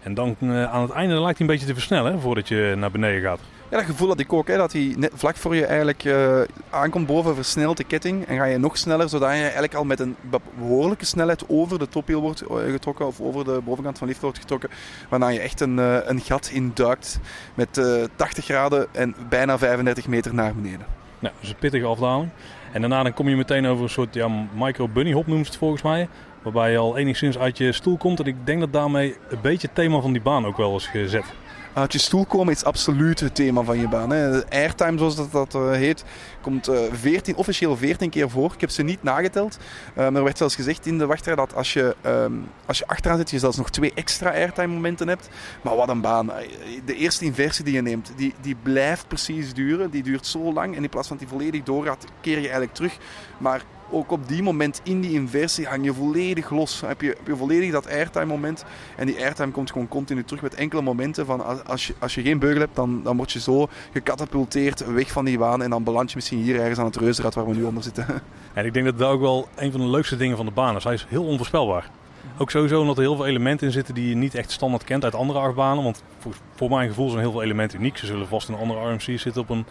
En 0.03 0.15
dan 0.15 0.37
uh, 0.41 0.73
aan 0.73 0.83
het 0.83 0.91
einde 0.91 1.21
lijkt 1.21 1.39
hij 1.39 1.49
een 1.49 1.53
beetje 1.53 1.67
te 1.67 1.75
versnellen 1.75 2.21
voordat 2.21 2.49
je 2.49 2.75
naar 2.77 2.91
beneden 2.91 3.23
gaat. 3.23 3.41
Ja, 3.71 3.77
dat 3.77 3.87
gevoel 3.87 4.09
had 4.09 4.21
ik 4.21 4.33
ook. 4.33 4.49
Hè, 4.49 4.57
dat 4.57 4.73
hij 4.73 4.95
net 4.99 5.13
vlak 5.15 5.37
voor 5.37 5.55
je 5.55 5.67
eigenlijk 5.67 6.05
uh, 6.05 6.41
aankomt 6.71 7.07
boven 7.07 7.35
versnelt 7.35 7.77
de 7.77 7.85
ketting. 7.85 8.27
En 8.27 8.37
ga 8.37 8.45
je 8.45 8.59
nog 8.59 8.77
sneller, 8.77 9.09
zodat 9.09 9.31
je 9.31 9.43
eigenlijk 9.43 9.75
al 9.75 9.85
met 9.85 10.01
een 10.01 10.17
behoorlijke 10.59 11.05
snelheid 11.05 11.49
over 11.49 11.79
de 11.79 11.89
tophiel 11.89 12.21
wordt 12.21 12.43
getrokken. 12.49 13.07
Of 13.07 13.21
over 13.21 13.45
de 13.45 13.61
bovenkant 13.65 13.99
van 13.99 14.07
lift 14.09 14.21
wordt 14.21 14.39
getrokken. 14.39 14.71
Waarna 15.09 15.29
je 15.29 15.41
echt 15.41 15.61
een, 15.61 15.79
uh, 15.79 15.97
een 16.05 16.21
gat 16.21 16.51
induikt 16.53 17.21
met 17.55 17.79
uh, 17.79 18.05
80 18.17 18.45
graden 18.45 18.87
en 18.93 19.15
bijna 19.29 19.59
35 19.59 20.07
meter 20.07 20.35
naar 20.35 20.55
beneden. 20.55 20.87
Ja, 21.19 21.33
dus 21.41 21.49
een 21.49 21.57
pittige 21.57 21.87
afdaling. 21.87 22.31
En 22.73 22.81
daarna 22.81 23.03
dan 23.03 23.15
kom 23.15 23.29
je 23.29 23.37
meteen 23.37 23.67
over 23.67 23.83
een 23.83 23.91
soort 23.91 24.15
ja, 24.15 24.29
micro 24.55 24.89
bunny 24.89 25.13
hop 25.13 25.27
noemt 25.27 25.47
het 25.47 25.57
volgens 25.57 25.83
mij. 25.83 26.09
Waarbij 26.43 26.71
je 26.71 26.79
al 26.79 26.97
enigszins 26.97 27.39
uit 27.39 27.59
je 27.59 27.73
stoel 27.73 27.97
komt. 27.97 28.21
En 28.21 28.27
ik 28.27 28.47
denk 28.47 28.61
dat 28.61 28.73
daarmee 28.73 29.17
een 29.29 29.41
beetje 29.43 29.67
het 29.67 29.77
thema 29.77 30.01
van 30.01 30.13
die 30.13 30.23
baan 30.23 30.47
ook 30.47 30.57
wel 30.57 30.77
is 30.77 30.87
gezet. 30.87 31.25
Uit 31.73 31.93
je 31.93 31.99
stoel 31.99 32.27
komen 32.27 32.55
is 32.55 32.65
absoluut 32.65 33.21
het 33.21 33.35
thema 33.35 33.63
van 33.63 33.81
je 33.81 33.89
baan. 33.89 34.11
Hè. 34.11 34.51
Airtime, 34.51 34.99
zoals 34.99 35.17
dat, 35.17 35.33
dat 35.33 35.55
eh, 35.55 35.71
heet, 35.71 36.05
komt 36.41 36.69
eh 36.69 36.81
14, 36.93 37.37
officieel 37.37 37.77
14 37.77 38.11
keer 38.11 38.31
voor. 38.31 38.53
Ik 38.55 38.61
heb 38.61 38.71
ze 38.71 38.83
niet 38.83 39.03
nageteld. 39.03 39.59
Eh, 39.95 39.97
maar 39.97 40.15
er 40.15 40.25
werd 40.25 40.39
zelfs 40.39 40.55
gezegd 40.55 40.87
in 40.87 40.99
de 40.99 41.07
wachtrij 41.07 41.35
dat 41.35 41.55
als 41.55 41.73
je, 41.73 41.97
ehm, 42.01 42.33
als 42.67 42.79
je 42.79 42.87
achteraan 42.87 43.19
zit, 43.19 43.31
je 43.31 43.39
zelfs 43.39 43.57
nog 43.57 43.71
twee 43.71 43.93
extra 43.95 44.31
airtime 44.31 44.75
momenten 44.75 45.09
hebt. 45.09 45.29
Maar 45.63 45.77
wat 45.77 45.89
een 45.89 46.01
baan. 46.01 46.33
Eh, 46.33 46.47
De 46.85 46.95
eerste 46.95 47.25
inversie 47.25 47.65
die 47.65 47.75
je 47.75 47.83
neemt, 47.83 48.13
die, 48.17 48.35
die 48.41 48.57
blijft 48.63 49.09
precies 49.09 49.55
duren. 49.55 49.91
Die 49.91 50.03
duurt 50.03 50.27
zo 50.27 50.53
lang. 50.53 50.77
En 50.77 50.83
in 50.83 50.89
plaats 50.89 51.09
van 51.09 51.17
die 51.17 51.29
volledig 51.29 51.63
doorgaat, 51.63 52.05
keer 52.21 52.37
je 52.37 52.41
eigenlijk 52.41 52.75
terug. 52.75 52.97
Maar 53.39 53.63
ook 53.91 54.11
op 54.11 54.29
die 54.29 54.43
moment 54.43 54.81
in 54.85 55.01
die 55.01 55.13
inversie 55.13 55.67
hang 55.67 55.85
je 55.85 55.95
volledig 55.95 56.51
los. 56.51 56.81
Heb 56.81 57.01
je, 57.01 57.09
heb 57.09 57.27
je 57.27 57.37
volledig 57.37 57.73
dat 57.73 57.89
airtime 57.89 58.25
moment. 58.25 58.65
En 58.97 59.07
die 59.07 59.19
airtime 59.19 59.51
komt 59.51 59.71
gewoon 59.71 59.89
continu 59.89 60.25
terug 60.25 60.43
met 60.43 60.55
enkele 60.55 60.83
momenten 60.83 61.27
van 61.27 61.67
als, 61.67 61.87
je, 61.87 61.95
als 61.99 62.15
je 62.15 62.23
geen 62.23 62.39
beugel 62.39 62.61
hebt, 62.61 62.77
dan, 62.77 63.03
dan 63.03 63.17
word 63.17 63.33
je 63.33 63.41
zo 63.41 63.69
gecatapulteerd 63.93 64.93
weg 64.93 65.11
van 65.11 65.25
die 65.25 65.39
baan. 65.39 65.63
En 65.63 65.71
dan 65.71 65.85
beland 65.85 66.11
je 66.11 66.17
misschien 66.17 66.39
hier 66.39 66.61
ergens 66.61 66.79
aan 66.79 66.85
het 66.85 66.97
reuzenrad 66.97 67.35
waar 67.35 67.49
we 67.49 67.55
nu 67.55 67.63
onder 67.63 67.83
zitten. 67.83 68.07
En 68.55 68.65
ik 68.65 68.75
denk 68.75 68.87
dat 68.87 68.99
dat 68.99 69.11
ook 69.11 69.21
wel 69.21 69.49
een 69.57 69.71
van 69.71 69.81
de 69.81 69.87
leukste 69.87 70.17
dingen 70.17 70.37
van 70.37 70.47
de 70.47 70.53
baan 70.53 70.77
is. 70.77 70.85
Hij 70.85 70.95
is 70.95 71.07
heel 71.09 71.25
onvoorspelbaar. 71.25 71.91
Ook 72.39 72.51
sowieso 72.51 72.81
omdat 72.81 72.97
er 72.97 73.03
heel 73.03 73.17
veel 73.17 73.27
elementen 73.27 73.67
in 73.67 73.73
zitten 73.73 73.95
die 73.95 74.09
je 74.09 74.15
niet 74.15 74.35
echt 74.35 74.51
standaard 74.51 74.85
kent 74.85 75.05
uit 75.05 75.15
andere 75.15 75.39
achtbanen. 75.39 75.85
Want 75.85 76.03
voor, 76.19 76.33
voor 76.55 76.69
mijn 76.71 76.89
gevoel 76.89 77.09
zijn 77.09 77.21
heel 77.21 77.31
veel 77.33 77.43
elementen 77.43 77.79
uniek. 77.79 77.97
Ze 77.97 78.07
zullen 78.07 78.29
vast 78.29 78.49
in 78.49 78.55
andere 78.55 78.93
RMC's 78.93 79.23
zitten 79.23 79.43
op 79.43 79.51
een 79.51 79.67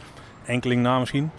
enkeling 0.46 0.82
na 0.82 1.00
misschien. 1.00 1.32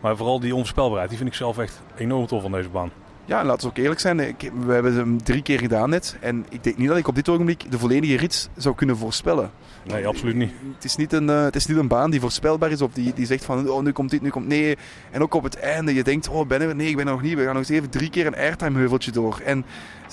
Maar 0.00 0.16
vooral 0.16 0.40
die 0.40 0.54
onvoorspelbaarheid, 0.54 1.08
die 1.08 1.18
vind 1.18 1.30
ik 1.30 1.36
zelf 1.36 1.58
echt 1.58 1.82
enorm 1.96 2.26
tof 2.26 2.42
van 2.42 2.52
deze 2.52 2.68
baan. 2.68 2.90
Ja, 3.28 3.40
en 3.40 3.46
laten 3.46 3.62
we 3.62 3.68
ook 3.68 3.78
eerlijk 3.78 4.00
zijn. 4.00 4.20
Ik, 4.20 4.50
we 4.66 4.72
hebben 4.72 4.94
hem 4.94 5.22
drie 5.22 5.42
keer 5.42 5.58
gedaan 5.58 5.90
net. 5.90 6.16
En 6.20 6.46
ik 6.48 6.64
denk 6.64 6.76
niet 6.76 6.88
dat 6.88 6.96
ik 6.96 7.08
op 7.08 7.14
dit 7.14 7.28
ogenblik 7.28 7.70
de 7.70 7.78
volledige 7.78 8.16
rit 8.16 8.50
zou 8.56 8.74
kunnen 8.74 8.96
voorspellen. 8.96 9.50
Nee, 9.84 10.06
absoluut 10.06 10.34
niet. 10.34 10.52
Het 10.74 10.84
is 10.84 10.96
niet 10.96 11.12
een, 11.12 11.30
eh, 11.30 11.42
het 11.42 11.56
is 11.56 11.66
niet 11.66 11.76
een 11.76 11.88
baan 11.88 12.10
die 12.10 12.20
voorspelbaar 12.20 12.70
is 12.70 12.82
of 12.82 12.92
die, 12.92 13.12
die 13.14 13.26
zegt 13.26 13.44
van 13.44 13.70
oh, 13.70 13.82
nu 13.82 13.92
komt 13.92 14.10
dit, 14.10 14.22
nu 14.22 14.30
komt 14.30 14.46
nee. 14.46 14.76
En 15.10 15.22
ook 15.22 15.34
op 15.34 15.42
het 15.42 15.58
einde, 15.58 15.94
je 15.94 16.04
denkt, 16.04 16.28
oh 16.28 16.46
ben 16.46 16.60
er? 16.60 16.74
Nee, 16.74 16.88
ik 16.88 16.96
ben 16.96 17.06
er 17.06 17.12
nog 17.12 17.22
niet. 17.22 17.34
We 17.34 17.44
gaan 17.44 17.54
nog 17.54 17.58
eens 17.58 17.68
even 17.68 17.90
drie 17.90 18.10
keer 18.10 18.26
een 18.26 18.36
airtime 18.36 18.78
heuveltje 18.78 19.10
door. 19.10 19.40
En 19.44 19.64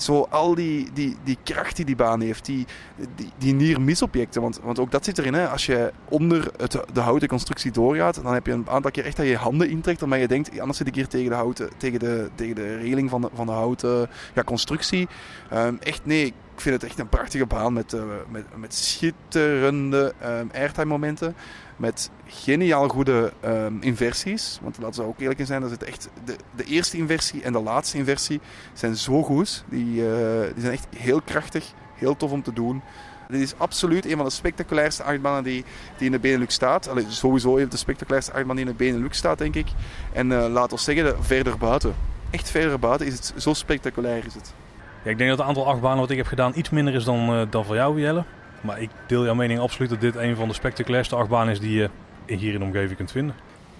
zo 0.02 0.26
al 0.30 0.54
die, 0.54 0.88
die, 0.92 1.16
die 1.24 1.38
kracht 1.42 1.76
die 1.76 1.84
die 1.84 1.96
baan 1.96 2.20
heeft, 2.20 2.44
die, 2.44 2.66
die, 3.14 3.30
die 3.38 3.54
nier-misobjecten. 3.54 4.42
Want, 4.42 4.60
want 4.62 4.78
ook 4.78 4.90
dat 4.90 5.04
zit 5.04 5.18
erin. 5.18 5.34
Hè. 5.34 5.48
Als 5.48 5.66
je 5.66 5.92
onder 6.08 6.50
het, 6.56 6.78
de 6.92 7.00
houten 7.00 7.28
constructie 7.28 7.70
doorgaat, 7.70 8.22
dan 8.22 8.34
heb 8.34 8.46
je 8.46 8.52
een 8.52 8.68
aantal 8.68 8.90
keer 8.90 9.04
echt 9.04 9.16
dat 9.16 9.24
je 9.24 9.30
je 9.30 9.38
handen 9.38 9.70
intrekt. 9.70 10.02
Omdat 10.02 10.20
je 10.20 10.28
denkt, 10.28 10.60
anders 10.60 10.78
zit 10.78 10.86
ik 10.86 10.94
hier 10.94 11.08
tegen 11.08 11.28
de, 11.28 11.34
houten, 11.34 11.70
tegen 11.76 11.98
de, 11.98 12.30
tegen 12.34 12.54
de 12.54 12.76
reling 12.76 13.10
van 13.10 13.20
de, 13.20 13.28
van 13.34 13.46
de 13.46 13.52
houten 13.52 14.08
ja, 14.34 14.42
constructie. 14.42 15.08
Ehm, 15.50 15.74
echt 15.80 16.00
nee, 16.04 16.34
ik 16.56 16.62
vind 16.62 16.74
het 16.74 16.84
echt 16.84 16.98
een 16.98 17.08
prachtige 17.08 17.46
baan 17.46 17.72
met, 17.72 17.92
eh, 17.92 18.02
met, 18.28 18.44
met 18.56 18.74
schitterende 18.74 20.12
um, 20.24 20.50
airtime 20.54 20.86
momenten. 20.86 21.34
Met 21.76 22.10
geniaal 22.26 22.88
goede 22.88 23.32
ehm, 23.40 23.74
inversies. 23.80 24.58
Want 24.62 24.78
laten 24.78 25.02
we 25.02 25.08
ook 25.08 25.20
eerlijk 25.20 25.40
zijn, 25.44 25.60
dat 25.60 25.70
het 25.70 25.82
echt 25.82 26.08
de, 26.24 26.36
de 26.56 26.64
eerste 26.64 26.96
inversie 26.96 27.42
en 27.42 27.52
de 27.52 27.62
laatste 27.62 27.96
inversie 27.96 28.40
zijn 28.72 28.96
zo 28.96 29.22
goed. 29.22 29.64
Die, 29.68 30.08
eh, 30.08 30.40
die 30.54 30.62
zijn 30.62 30.72
echt 30.72 30.86
heel 30.96 31.20
krachtig, 31.20 31.72
heel 31.94 32.16
tof 32.16 32.30
om 32.30 32.42
te 32.42 32.52
doen. 32.52 32.82
Dit 33.28 33.40
is 33.40 33.54
absoluut 33.56 34.04
een 34.04 34.16
van 34.16 34.24
de 34.24 34.30
spectaculairste 34.30 35.02
achtbanen 35.02 35.44
die, 35.44 35.64
die 35.96 36.06
in 36.06 36.12
de 36.12 36.18
Benelux 36.18 36.54
staat. 36.54 36.88
Allee, 36.88 37.04
sowieso 37.08 37.56
een 37.56 37.68
de 37.68 37.76
spectaculairste 37.76 38.32
achtbaan 38.32 38.56
die 38.56 38.64
in 38.64 38.70
de 38.70 38.76
Benelux 38.76 39.18
staat, 39.18 39.38
denk 39.38 39.54
ik. 39.54 39.66
En 40.12 40.30
uh, 40.30 40.46
laat 40.48 40.72
ons 40.72 40.84
zeggen, 40.84 41.24
verder 41.24 41.58
buiten. 41.58 41.94
Echt 42.30 42.50
verder 42.50 42.78
buiten 42.78 43.06
is 43.06 43.12
het 43.12 43.32
zo 43.36 43.54
spectaculair 43.54 44.26
is 44.26 44.34
het. 44.34 44.52
Ja, 45.06 45.12
ik 45.12 45.18
denk 45.18 45.30
dat 45.30 45.38
het 45.38 45.48
aantal 45.48 45.66
achtbanen 45.66 45.98
wat 45.98 46.10
ik 46.10 46.16
heb 46.16 46.26
gedaan 46.26 46.52
iets 46.54 46.70
minder 46.70 46.94
is 46.94 47.04
dan, 47.04 47.40
uh, 47.40 47.46
dan 47.50 47.64
voor 47.64 47.74
jou, 47.74 48.00
Jelle. 48.00 48.24
Maar 48.60 48.80
ik 48.80 48.90
deel 49.06 49.24
jouw 49.24 49.34
mening 49.34 49.60
absoluut 49.60 49.90
dat 49.90 50.00
dit 50.00 50.16
een 50.16 50.36
van 50.36 50.48
de 50.48 50.54
spectaculairste 50.54 51.16
achtbanen 51.16 51.52
is 51.52 51.60
die 51.60 51.78
je 51.78 51.90
hier 52.26 52.52
in 52.52 52.58
de 52.58 52.64
omgeving 52.64 52.96
kunt 52.96 53.10
vinden. 53.10 53.34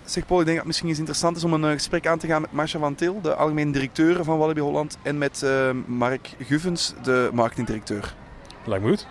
Zeg 0.04 0.26
Paul, 0.26 0.40
ik 0.40 0.46
denk 0.46 0.56
dat 0.56 0.56
het 0.56 0.66
misschien 0.66 0.88
eens 0.88 0.98
interessant 0.98 1.36
is 1.36 1.44
om 1.44 1.52
een 1.52 1.64
uh, 1.64 1.70
gesprek 1.70 2.06
aan 2.06 2.18
te 2.18 2.26
gaan 2.26 2.40
met 2.40 2.52
Marcia 2.52 2.80
van 2.80 2.94
Til, 2.94 3.20
de 3.20 3.34
algemene 3.34 3.72
directeur 3.72 4.24
van 4.24 4.38
Walibi 4.38 4.60
Holland, 4.60 4.98
en 5.02 5.18
met 5.18 5.42
uh, 5.44 5.70
Mark 5.86 6.30
Guvens, 6.38 6.94
de 7.02 7.30
marketingdirecteur. 7.32 8.14
Lijkt 8.64 8.84
me 8.84 8.90
goed. 8.90 9.06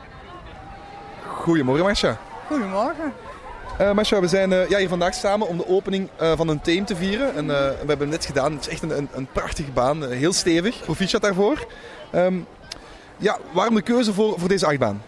Goedemorgen 1.27 1.86
Marcia. 1.86 2.17
Goedemorgen. 2.48 3.13
Uh, 3.82 3.91
Marcia, 3.91 4.20
we 4.20 4.27
zijn 4.27 4.50
ja, 4.50 4.77
hier 4.77 4.89
vandaag 4.89 5.13
samen 5.13 5.48
om 5.48 5.58
de 5.58 5.67
opening 5.67 6.10
uh, 6.22 6.32
van 6.36 6.48
een 6.48 6.62
team 6.62 6.86
te 6.86 6.96
vieren. 6.96 7.36
En, 7.36 7.48
we 7.48 7.75
hebben 7.77 8.00
het 8.00 8.10
net 8.10 8.25
gedaan. 8.25 8.53
Het 8.53 8.62
is 8.62 8.67
echt 8.67 8.82
een, 8.82 8.98
een, 8.98 9.10
een 9.13 9.27
prachtige 9.32 9.72
baan. 9.72 10.03
heel 10.03 10.34
stevig. 10.34 10.82
Proficiat 10.82 11.22
daarvoor. 11.22 11.67
Um, 12.15 12.46
ja, 13.17 13.38
waarom 13.51 13.75
de 13.75 13.82
keuze 13.82 14.13
voor, 14.13 14.39
voor 14.39 14.48
deze 14.48 14.65
achtbaan? 14.65 15.01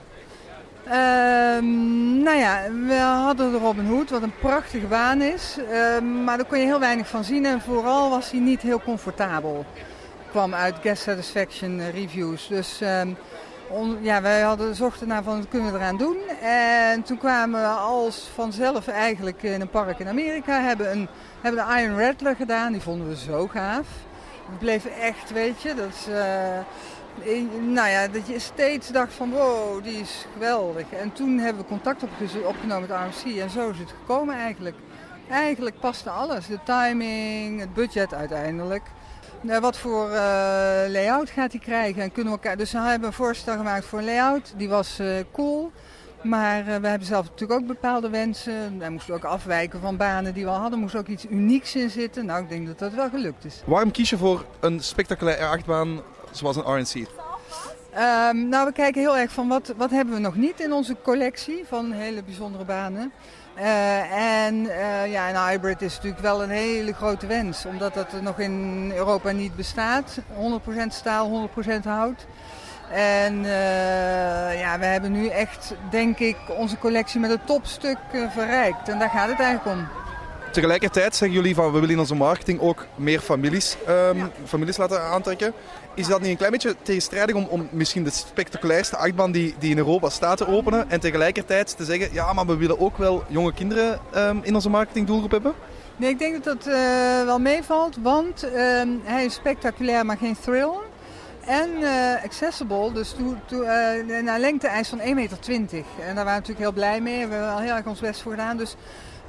Um, 0.86 2.24
nou 2.24 2.38
ja, 2.38 2.62
we 2.88 2.96
hadden 2.96 3.52
de 3.52 3.58
Robin 3.58 3.86
Hood, 3.86 4.10
wat 4.10 4.22
een 4.22 4.34
prachtige 4.40 4.86
baan 4.86 5.22
is. 5.22 5.58
Um, 5.98 6.24
maar 6.24 6.38
daar 6.38 6.46
kon 6.46 6.60
je 6.60 6.66
heel 6.66 6.80
weinig 6.80 7.08
van 7.08 7.24
zien. 7.24 7.46
En 7.46 7.62
vooral 7.62 8.10
was 8.10 8.32
hij 8.32 8.40
niet 8.40 8.62
heel 8.62 8.82
comfortabel. 8.82 9.66
Kwam 10.32 10.54
uit 10.54 10.76
guest 10.82 11.04
satisfaction 11.04 11.82
reviews. 11.92 12.48
Dus... 12.48 12.82
On, 13.70 13.98
ja, 14.02 14.22
wij 14.22 14.42
hadden, 14.42 14.76
zochten 14.76 15.08
naar 15.08 15.24
van 15.24 15.38
wat 15.38 15.48
kunnen 15.48 15.72
we 15.72 15.78
eraan 15.78 15.98
doen. 15.98 16.18
En 16.42 17.04
toen 17.04 17.18
kwamen 17.18 17.62
we 17.62 17.68
als 17.68 18.30
vanzelf 18.34 18.88
eigenlijk 18.88 19.44
in 19.44 19.62
een 19.62 19.70
park 19.70 20.00
in 20.00 20.08
Amerika. 20.08 20.62
Hebben, 20.62 20.92
een, 20.92 21.08
hebben 21.42 21.66
de 21.66 21.82
Iron 21.82 22.00
Rattler 22.00 22.36
gedaan. 22.36 22.72
Die 22.72 22.82
vonden 22.82 23.08
we 23.08 23.16
zo 23.16 23.48
gaaf. 23.48 23.88
We 24.50 24.58
bleven 24.58 24.92
echt, 24.92 25.32
weet 25.32 25.62
je, 25.62 25.74
dat 25.74 25.90
is... 25.90 26.08
In, 27.20 27.74
nou 27.74 27.90
ja, 27.90 28.08
dat 28.08 28.28
je 28.28 28.40
steeds 28.40 28.88
dacht 28.88 29.14
van 29.14 29.32
wow, 29.32 29.84
die 29.84 30.00
is 30.00 30.26
geweldig. 30.34 30.86
En 30.92 31.14
toen 31.14 31.38
hebben 31.38 31.62
we 31.62 31.68
contact 31.68 32.04
opgenomen 32.46 32.90
met 32.90 33.00
RMC 33.00 33.38
en 33.38 33.50
zo 33.50 33.70
is 33.70 33.80
het 33.80 33.94
gekomen 34.00 34.36
eigenlijk. 34.36 34.76
Eigenlijk 35.30 35.80
paste 35.80 36.10
alles. 36.10 36.48
De 36.48 36.60
timing, 36.64 37.60
het 37.60 37.74
budget 37.74 38.14
uiteindelijk. 38.14 38.84
Uh, 39.42 39.58
wat 39.58 39.78
voor 39.78 40.06
uh, 40.06 40.16
layout 40.88 41.30
gaat 41.30 41.52
hij 41.52 41.62
krijgen? 41.62 42.02
En 42.02 42.12
kunnen 42.12 42.34
we 42.34 42.40
elkaar... 42.40 42.58
Dus 42.58 42.72
we 42.72 42.78
hebben 42.78 43.08
een 43.08 43.14
voorstel 43.14 43.58
gemaakt 43.58 43.86
voor 43.86 44.00
een 44.00 44.06
layout. 44.06 44.54
Die 44.58 44.70
was 44.70 45.00
uh, 45.00 45.08
cool. 45.32 45.72
Maar 46.24 46.66
we 46.66 46.88
hebben 46.88 47.08
zelf 47.08 47.30
natuurlijk 47.30 47.60
ook 47.60 47.68
bepaalde 47.68 48.10
wensen. 48.10 48.80
Wij 48.80 48.90
moesten 48.90 49.14
ook 49.14 49.24
afwijken 49.24 49.82
van 49.82 49.98
banen 49.98 50.34
die 50.34 50.44
we 50.44 50.50
al 50.50 50.56
hadden. 50.56 50.74
Er 50.74 50.80
moest 50.80 50.96
ook 50.96 51.08
iets 51.08 51.26
unieks 51.26 51.76
in 51.76 51.90
zitten. 51.90 52.26
Nou, 52.26 52.44
ik 52.44 52.50
denk 52.50 52.68
dat 52.68 52.80
dat 52.80 52.94
wel 52.94 53.10
gelukt 53.10 53.46
is. 53.46 53.62
Waarom 53.66 53.92
kies 53.92 54.10
je 54.10 54.18
voor 54.18 54.46
een 54.60 54.80
spectaculaire 54.80 55.46
achtbaan 55.46 56.02
zoals 56.32 56.56
een 56.56 56.64
RNC? 56.64 56.96
Um, 56.96 58.50
nou, 58.50 58.66
we 58.66 58.72
kijken 58.74 59.02
heel 59.02 59.18
erg 59.18 59.32
van 59.32 59.48
wat, 59.48 59.74
wat 59.78 59.90
hebben 59.90 60.14
we 60.14 60.20
nog 60.20 60.36
niet 60.36 60.60
in 60.60 60.74
onze 60.74 60.96
collectie 61.04 61.64
van 61.68 61.92
hele 61.92 62.24
bijzondere 62.24 62.66
banen. 62.66 63.12
Uh, 63.60 64.46
en 64.46 64.56
uh, 64.56 65.12
ja, 65.12 65.30
een 65.30 65.48
hybrid 65.48 65.82
is 65.82 65.96
natuurlijk 65.96 66.22
wel 66.22 66.44
een 66.44 66.50
hele 66.50 66.94
grote 66.94 67.28
wens, 67.28 67.66
omdat 67.66 67.94
dat 67.94 68.22
nog 68.22 68.40
in 68.40 68.92
Europa 68.96 69.32
niet 69.32 69.56
bestaat. 69.56 70.20
100% 70.20 70.88
staal, 70.88 71.50
100% 71.82 71.84
hout. 71.84 72.26
En 72.92 73.34
uh, 73.44 74.60
ja, 74.60 74.80
we 74.80 74.86
hebben 74.86 75.12
nu 75.12 75.28
echt, 75.28 75.74
denk 75.90 76.20
ik, 76.20 76.38
onze 76.48 76.78
collectie 76.78 77.20
met 77.20 77.30
het 77.30 77.46
topstuk 77.46 77.98
verrijkt. 78.30 78.90
En 78.90 79.00
daar 79.00 79.10
gaat 79.10 79.30
het 79.30 79.40
eigenlijk 79.40 79.78
om. 79.78 80.07
Tegelijkertijd 80.58 81.16
zeggen 81.16 81.38
jullie 81.38 81.56
van 81.56 81.66
we 81.66 81.80
willen 81.80 81.90
in 81.90 82.00
onze 82.00 82.16
marketing 82.16 82.60
ook 82.60 82.86
meer 82.96 83.20
families, 83.20 83.78
um, 83.90 84.32
families 84.46 84.78
laten 84.78 85.02
aantrekken. 85.02 85.54
Is 85.96 86.08
dat 86.08 86.22
niet 86.22 86.30
een 86.30 86.38
klein 86.38 86.52
beetje 86.52 86.76
tegenstrijdig 86.82 87.36
om, 87.36 87.46
om 87.46 87.68
misschien 87.72 88.04
de 88.04 88.10
spectaculairste 88.10 88.98
achtbaan 88.98 89.32
die, 89.32 89.56
die 89.60 89.72
in 89.72 89.78
Europa 89.78 90.10
staat 90.10 90.38
te 90.38 90.48
openen 90.48 90.90
en 90.90 91.00
tegelijkertijd 91.00 91.78
te 91.78 91.86
zeggen 91.86 92.14
ja, 92.14 92.34
maar 92.34 92.46
we 92.46 92.58
willen 92.58 92.80
ook 92.80 92.98
wel 92.98 93.24
jonge 93.28 93.54
kinderen 93.54 94.00
um, 94.16 94.40
in 94.44 94.56
onze 94.56 94.70
marketingdoelgroep 94.70 95.32
hebben? 95.32 95.54
Nee, 95.96 96.10
ik 96.10 96.20
denk 96.20 96.44
dat 96.44 96.64
dat 96.64 96.74
uh, 96.74 97.24
wel 97.26 97.40
meevalt, 97.40 97.98
want 98.02 98.44
um, 98.44 99.02
hij 99.04 99.26
is 99.26 99.34
spectaculair, 99.34 100.06
maar 100.06 100.18
geen 100.18 100.38
thrill. 100.42 100.74
En 101.46 101.70
uh, 101.80 102.24
accessible, 102.24 102.92
dus 102.92 103.10
to, 103.10 103.36
to, 103.46 103.62
uh, 103.62 104.22
naar 104.24 104.40
lengte-eis 104.40 104.90
van 104.90 105.00
1,20 105.00 105.14
meter. 105.14 105.38
En 105.42 106.16
daar 106.16 106.26
waren 106.26 106.26
we 106.26 106.32
natuurlijk 106.32 106.60
heel 106.60 106.72
blij 106.72 107.02
mee. 107.02 107.28
We 107.28 107.34
hebben 107.34 107.54
al 107.54 107.60
heel 107.60 107.76
erg 107.76 107.86
ons 107.86 108.00
best 108.00 108.22
voor 108.22 108.32
gedaan. 108.32 108.58
Dus 108.58 108.76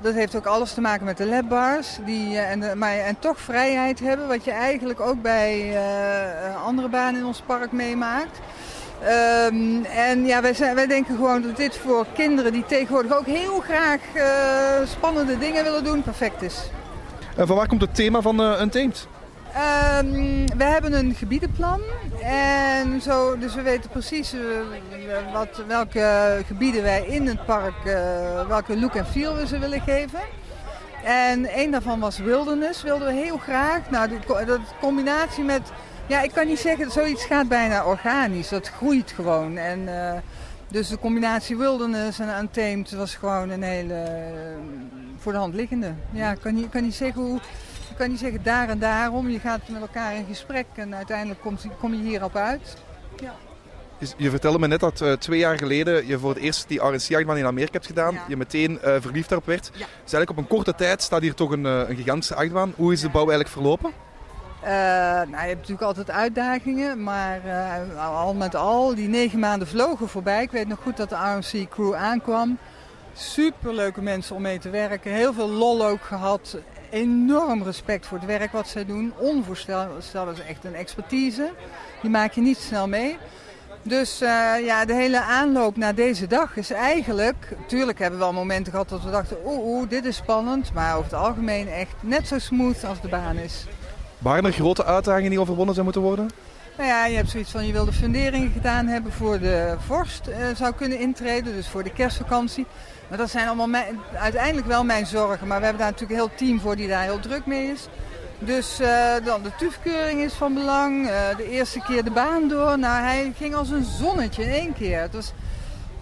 dat 0.01 0.15
heeft 0.15 0.37
ook 0.37 0.47
alles 0.47 0.73
te 0.73 0.81
maken 0.81 1.05
met 1.05 1.17
de 1.17 1.27
labbars. 1.27 1.99
Die, 2.05 2.31
uh, 2.31 2.51
en, 2.51 2.61
de, 2.61 2.67
en 2.87 3.19
toch 3.19 3.41
vrijheid 3.41 4.01
hebben, 4.01 4.29
wat 4.29 4.45
je 4.45 4.51
eigenlijk 4.51 5.01
ook 5.01 5.23
bij 5.23 5.73
uh, 5.73 6.65
andere 6.65 6.89
banen 6.89 7.21
in 7.21 7.27
ons 7.27 7.43
park 7.47 7.73
meemaakt. 7.73 8.39
Um, 9.53 9.85
en 9.85 10.27
ja, 10.27 10.41
wij, 10.43 10.55
zijn, 10.55 10.75
wij 10.75 10.87
denken 10.87 11.17
gewoon 11.17 11.43
dat 11.43 11.57
dit 11.57 11.77
voor 11.77 12.07
kinderen 12.15 12.53
die 12.53 12.67
tegenwoordig 12.67 13.17
ook 13.17 13.27
heel 13.27 13.61
graag 13.61 14.01
spannende 14.85 15.39
dingen 15.39 15.65
willen 15.65 15.85
doen, 15.85 16.03
perfect 16.03 16.43
is. 16.43 16.71
En 17.37 17.47
van 17.47 17.57
waar 17.57 17.69
komt 17.69 17.81
het 17.81 17.95
thema 17.95 18.21
van 18.21 18.41
Untamed? 18.41 19.07
Um, 19.49 20.47
we 20.57 20.65
hebben 20.65 20.93
een 20.93 21.15
gebiedenplan 21.15 21.81
en 22.23 23.01
zo, 23.01 23.39
dus 23.39 23.55
we 23.55 23.63
weten 23.63 23.91
precies 23.91 24.35
uh, 24.35 24.41
wat, 25.33 25.63
welke 25.67 26.43
gebieden 26.47 26.83
wij 26.83 27.07
in 27.07 27.27
het 27.27 27.45
park, 27.45 27.75
uh, 27.85 28.47
welke 28.49 28.79
look 28.79 28.95
en 28.95 29.07
feel 29.07 29.37
we 29.37 29.47
ze 29.47 29.59
willen 29.59 29.81
geven. 29.81 30.21
En 31.05 31.59
een 31.59 31.71
daarvan 31.71 32.01
was 32.01 32.19
wilderness, 32.19 32.83
wilden 32.83 33.07
we 33.07 33.15
heel 33.15 33.39
graag. 33.39 33.91
Nou, 33.91 34.09
de 34.27 34.59
combinatie 34.81 35.45
met, 35.45 35.71
ja, 36.07 36.23
ik 36.23 36.33
kan 36.33 36.47
niet 36.47 36.59
zeggen, 36.59 36.91
zoiets 36.91 37.25
gaat 37.25 37.49
bijna 37.49 37.85
organisch, 37.85 38.49
dat 38.49 38.69
groeit 38.69 39.11
gewoon. 39.11 39.57
En 39.57 39.81
uh, 39.81 40.13
Dus 40.71 40.89
de 40.89 40.99
combinatie 40.99 41.57
Wilderness 41.57 42.19
en 42.19 42.29
Untamed 42.39 42.91
was 42.91 43.15
gewoon 43.15 43.51
een 43.51 43.63
hele 43.63 43.95
eh, 43.95 44.57
voor 45.19 45.33
de 45.33 45.39
hand 45.39 45.55
liggende. 45.55 45.93
Ja, 46.11 46.31
ik 46.31 46.39
kan 46.41 46.55
niet, 46.55 46.69
kan 46.69 46.83
niet 46.83 46.95
zeggen 46.95 47.23
hoe... 47.23 47.41
Ik 47.99 48.05
kan 48.05 48.13
niet 48.13 48.23
zeggen 48.23 48.43
daar 48.43 48.69
en 48.69 48.79
daarom. 48.79 49.29
Je 49.29 49.39
gaat 49.39 49.69
met 49.69 49.81
elkaar 49.81 50.15
in 50.15 50.25
gesprek 50.29 50.67
en 50.75 50.95
uiteindelijk 50.95 51.41
komt, 51.41 51.67
kom 51.81 51.95
je 51.95 52.03
hierop 52.03 52.37
uit. 52.37 52.77
Ja. 53.17 53.35
Je, 53.99 54.09
je 54.17 54.31
vertelde 54.31 54.59
me 54.59 54.67
net 54.67 54.81
dat 54.81 55.01
eh, 55.01 55.13
twee 55.13 55.39
jaar 55.39 55.59
geleden 55.59 56.07
je 56.07 56.19
voor 56.19 56.31
het 56.31 56.39
eerst 56.39 56.69
die 56.69 56.81
RNC-achtbaan 56.81 57.37
in 57.37 57.47
Amerika 57.47 57.73
hebt 57.73 57.87
gedaan. 57.87 58.15
Ja. 58.15 58.25
Je 58.29 58.37
meteen 58.37 58.81
eh, 58.81 58.95
verliefd 59.01 59.29
daarop 59.29 59.47
werd. 59.47 59.71
Ja. 59.73 59.79
Dus 59.79 60.13
eigenlijk 60.13 60.31
op 60.31 60.37
een 60.37 60.47
korte 60.47 60.75
tijd 60.75 61.03
staat 61.03 61.21
hier 61.21 61.35
toch 61.35 61.51
een, 61.51 61.67
eh, 61.67 61.89
een 61.89 61.97
gigantische 61.97 62.35
achtbaan. 62.35 62.73
Hoe 62.77 62.93
is 62.93 63.01
de 63.01 63.09
bouw 63.09 63.29
eigenlijk 63.29 63.51
verlopen? 63.51 63.93
Eh, 64.61 64.71
nou, 64.71 65.31
je 65.31 65.37
hebt 65.37 65.55
natuurlijk 65.55 65.83
altijd 65.83 66.11
uitdagingen, 66.11 67.03
maar 67.03 67.41
eh, 67.45 68.17
al 68.23 68.35
met 68.35 68.55
al, 68.55 68.95
die 68.95 69.09
negen 69.09 69.39
maanden 69.39 69.69
vlogen 69.69 70.09
voorbij. 70.09 70.43
Ik 70.43 70.51
weet 70.51 70.69
nog 70.69 70.79
goed 70.83 70.97
dat 70.97 71.09
de 71.09 71.17
RMC-crew 71.17 71.95
aankwam. 71.95 72.59
Superleuke 73.13 74.03
mensen 74.03 74.37
om 74.37 74.43
mee 74.43 74.59
te 74.59 74.71
werken, 74.71 75.13
heel 75.13 75.33
veel 75.33 75.49
lol 75.49 75.87
ook 75.87 76.03
gehad. 76.03 76.57
Enorm 76.91 77.63
respect 77.63 78.07
voor 78.07 78.19
het 78.19 78.27
werk 78.27 78.53
wat 78.53 78.69
zij 78.69 78.85
doen. 78.85 79.13
Onvoorstelbaar, 79.19 79.97
is 80.33 80.41
echt 80.49 80.65
een 80.65 80.75
expertise. 80.75 81.51
Die 82.03 82.11
maak 82.11 82.33
je 82.33 82.41
niet 82.41 82.57
snel 82.59 82.89
mee. 82.89 83.17
Dus 83.83 84.21
eh, 84.21 84.29
ja, 84.65 84.85
de 84.85 84.95
hele 84.95 85.21
aanloop 85.21 85.77
naar 85.77 85.95
deze 85.95 86.27
dag 86.27 86.57
is 86.57 86.71
eigenlijk... 86.71 87.57
Tuurlijk 87.67 87.99
hebben 87.99 88.19
we 88.19 88.25
wel 88.25 88.35
momenten 88.35 88.73
gehad 88.73 88.89
dat 88.89 89.03
we 89.03 89.11
dachten... 89.11 89.37
oeh, 89.45 89.65
oeh, 89.65 89.89
dit 89.89 90.05
is 90.05 90.17
spannend. 90.17 90.73
Maar 90.75 90.97
over 90.97 91.11
het 91.11 91.21
algemeen 91.21 91.69
echt 91.69 91.95
net 92.01 92.29
zo 92.29 92.39
smooth 92.39 92.85
als 92.85 93.01
de 93.01 93.09
baan 93.09 93.37
is. 93.37 93.65
Waren 94.19 94.45
er 94.45 94.53
grote 94.53 94.85
uitdagingen 94.85 95.31
die 95.31 95.41
overwonnen 95.41 95.75
zijn 95.75 95.87
moeten 95.87 96.03
worden? 96.03 96.31
Nou 96.79 96.91
ja, 96.91 97.07
je 97.07 97.17
hebt 97.17 97.31
zoiets 97.31 97.51
van 97.51 97.67
je 97.67 97.73
wil 97.73 97.85
de 97.85 97.93
funderingen 97.93 98.51
gedaan 98.51 98.87
hebben 98.87 99.13
voor 99.13 99.39
de 99.39 99.75
vorst 99.87 100.27
eh, 100.27 100.47
zou 100.57 100.75
kunnen 100.75 100.99
intreden, 100.99 101.55
dus 101.55 101.69
voor 101.69 101.83
de 101.83 101.93
kerstvakantie. 101.93 102.67
Maar 103.09 103.19
dat 103.19 103.31
zijn 103.31 103.49
allemaal 103.49 103.83
uiteindelijk 104.15 104.67
wel 104.67 104.85
mijn 104.85 105.07
zorgen. 105.07 105.47
Maar 105.47 105.59
we 105.59 105.65
hebben 105.65 105.83
daar 105.83 105.93
natuurlijk 105.93 106.21
een 106.21 106.27
heel 106.27 106.37
team 106.37 106.61
voor 106.61 106.77
die 106.77 106.89
daar 106.89 107.03
heel 107.03 107.21
druk 107.21 107.47
mee 107.47 107.71
is. 107.71 107.87
Dus 108.39 108.81
eh, 108.81 109.15
dan 109.25 109.43
de 109.43 109.51
TUF-keuring 109.59 110.21
is 110.21 110.33
van 110.33 110.55
belang. 110.55 111.09
eh, 111.09 111.37
de 111.37 111.51
eerste 111.51 111.81
keer 111.81 112.05
de 112.05 112.11
baan 112.11 112.49
door. 112.49 112.79
Nou, 112.79 113.03
hij 113.03 113.33
ging 113.37 113.55
als 113.55 113.71
een 113.71 113.85
zonnetje 113.85 114.43
in 114.43 114.51
één 114.51 114.73
keer. 114.73 115.01
Het 115.01 115.35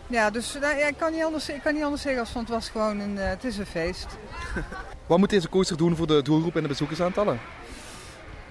ja, 0.07 0.31
dus 0.31 0.57
nou, 0.61 0.77
ja, 0.77 0.87
ik, 0.87 0.97
kan 0.97 1.13
niet 1.13 1.25
anders, 1.25 1.49
ik 1.49 1.63
kan 1.63 1.75
niet 1.75 1.83
anders 1.83 2.03
zeggen 2.03 2.21
als 2.21 2.31
van 2.31 2.41
het 2.41 2.51
was 2.51 2.69
gewoon 2.69 3.01
een, 3.01 3.17
het 3.17 3.45
is 3.45 3.59
een 3.59 3.67
feest. 3.67 4.07
Wat 5.07 5.19
moet 5.19 5.31
deze 5.31 5.49
coaster 5.49 5.77
doen 5.77 5.97
voor 5.97 6.07
de 6.07 6.23
doelgroep 6.23 6.57
en 6.57 6.63
de 6.63 6.69
bezoekersaantallen? 6.69 7.41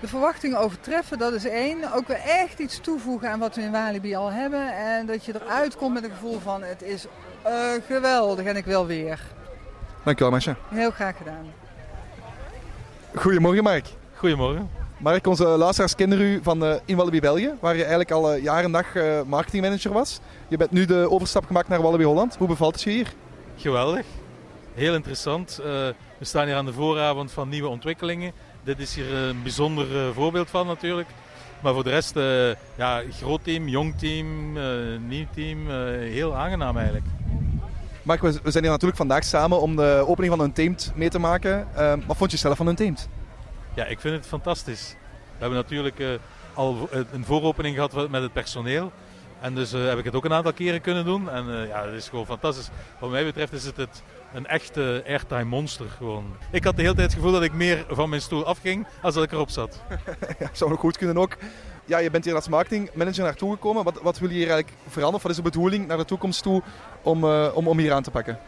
De 0.06 0.12
verwachtingen 0.12 0.60
overtreffen, 0.60 1.18
dat 1.18 1.34
is 1.34 1.46
één. 1.46 1.94
Ook 1.94 2.08
weer 2.08 2.22
echt 2.26 2.60
iets 2.60 2.80
toevoegen 2.80 3.30
aan 3.30 3.39
wat 3.39 3.56
we 3.56 3.62
in 3.62 3.72
Walibi 3.72 4.15
al 4.15 4.32
hebben. 4.32 4.76
En 4.78 5.06
dat 5.06 5.26
je 5.26 5.34
eruit 5.36 5.76
komt 5.76 5.94
met 5.94 6.04
een 6.04 6.10
gevoel 6.10 6.39
van 6.39 6.63
het 6.63 6.82
is 6.82 7.06
eh, 7.41 7.54
geweldig 7.88 8.46
en 8.46 8.56
ik 8.56 8.65
wil 8.65 8.86
weer. 8.86 9.20
Dankjewel, 10.04 10.34
Masha. 10.34 10.56
Heel 10.70 10.91
graag 10.91 11.18
gedaan. 11.18 11.46
Goedemorgen, 13.15 13.63
Mark. 13.63 13.88
Goedemorgen. 14.15 14.70
Mark, 14.98 15.28
onze 15.28 15.46
luisteraars 15.46 15.96
kennen 15.96 16.22
u 16.22 16.39
van 16.44 16.65
eh 16.65 16.76
in 16.86 16.96
Wallaby 16.96 17.20
België, 17.20 17.54
waar 17.60 17.74
je 17.74 17.80
eigenlijk 17.80 18.12
al 18.12 18.32
eh, 18.32 18.44
jaar 18.44 18.63
en 18.63 18.72
dag 18.72 18.86
marketingmanager 19.26 19.91
was. 19.91 20.20
Je 20.48 20.58
bent 20.58 20.72
nu 20.72 20.86
de 20.86 21.10
overstap 21.10 21.46
gemaakt 21.46 21.68
naar 21.68 21.82
Wallaby 21.82 22.04
Holland. 22.04 22.36
Hoe 22.36 22.48
bevalt 22.48 22.74
het 22.74 22.84
je 22.84 22.89
hier? 22.89 23.13
Geweldig. 23.56 24.06
Heel 24.76 24.94
interessant. 24.94 25.60
Eh, 25.60 25.65
we 26.18 26.26
staan 26.26 26.46
hier 26.46 26.56
aan 26.56 26.65
de 26.65 26.74
vooravond 26.74 27.32
van 27.32 27.50
nieuwe 27.50 27.68
ontwikkelingen. 27.68 28.32
Dit 28.65 28.80
is 28.80 28.95
hier 28.95 29.13
een 29.13 29.43
bijzonder 29.43 29.97
eh, 29.97 30.13
voorbeeld 30.13 30.49
van 30.49 30.67
natuurlijk. 30.67 31.08
Maar 31.62 31.73
voor 31.73 31.84
de 31.84 31.89
rest, 31.89 32.15
eh, 32.15 32.49
ja, 32.75 33.01
groot 33.12 33.43
team, 33.43 33.67
jong 33.67 33.97
team, 33.97 34.58
eh, 34.58 34.63
nieuw 35.08 35.25
team. 35.34 35.69
heel 35.99 36.36
aangenaam 36.36 36.78
eigenlijk. 36.78 37.06
Mark, 38.01 38.21
we, 38.21 38.32
zijn 38.32 38.63
hier 38.63 38.71
natuurlijk 38.71 38.97
vandaag 38.97 39.23
samen 39.23 39.62
om 39.62 39.75
de 39.75 40.04
opening 40.08 40.36
van 40.38 40.45
Untamed 40.45 40.91
mee 40.95 41.10
te 41.10 41.19
maken. 41.19 41.67
Eh, 41.75 41.93
wat 42.08 42.17
vond 42.17 42.32
je 42.32 42.38
zelf 42.38 42.58
van 42.58 42.67
Untamed? 42.67 43.08
Ja, 43.73 43.86
ik 43.86 43.99
vind 43.99 44.15
het 44.15 44.25
fantastisch. 44.25 44.95
We 45.12 45.39
hebben 45.39 45.58
natuurlijk 45.58 46.19
al 46.54 46.89
een 47.12 47.25
vooropening 47.25 47.75
gehad 47.75 48.10
met 48.10 48.21
het 48.21 48.34
personeel. 48.34 48.91
En 49.41 49.56
dus 49.56 49.71
heb 49.71 49.97
ik 49.97 50.06
het 50.06 50.15
ook 50.15 50.25
een 50.25 50.34
aantal 50.34 50.54
keren 50.54 50.82
kunnen 50.82 51.06
doen. 51.06 51.30
En 51.30 51.67
ja, 51.67 51.86
het 51.86 51.93
is 51.93 52.10
gewoon 52.10 52.25
fantastisch. 52.25 52.69
Wat 52.99 53.10
mij 53.10 53.23
betreft 53.23 53.54
is 53.54 53.65
het, 53.65 53.78
het 53.78 54.04
een 54.36 54.48
echte 54.48 55.04
airtime 55.08 55.43
monster 55.43 55.86
gewoon. 55.89 56.36
Ik 56.52 56.63
had 56.63 56.76
de 56.76 56.82
hele 56.82 56.93
tijd 56.93 57.08
het 57.08 57.15
gevoel 57.15 57.32
dat 57.32 57.43
ik 57.43 57.54
meer 57.54 57.86
van 57.89 58.10
mijn 58.10 58.21
stoel 58.21 58.45
afging 58.45 58.88
als 59.02 59.13
dat 59.13 59.24
ik 59.24 59.32
erop 59.32 59.50
zat. 59.50 59.82
Ja, 60.39 60.50
zou 60.52 60.69
nog 60.69 60.80
goed 60.80 60.98
kunnen 60.98 61.17
ook. 61.17 61.38
Ja, 61.86 61.98
je 61.98 62.10
bent 62.10 62.26
hier 62.26 62.36
als 62.36 62.48
marketingmanager 62.48 63.24
naartoe 63.24 63.52
gekomen. 63.52 63.84
Wat, 63.84 64.02
wat 64.02 64.19
wil 64.19 64.30
je 64.30 64.36
hier 64.36 64.50
eigenlijk 64.50 64.78
veranderen? 64.88 65.21
Wat 65.21 65.32
is 65.32 65.43
de 65.43 65.50
bedoeling 65.50 65.88
naar 65.88 65.98
de 65.98 66.06
toekomst 66.06 66.43
toe 66.43 66.62
om, 67.02 67.24
eh, 67.24 67.48
om, 67.54 67.67
om 67.67 67.78
hier 67.78 67.93
aan 67.93 68.04
te 68.04 68.12
pakken? 68.12 68.39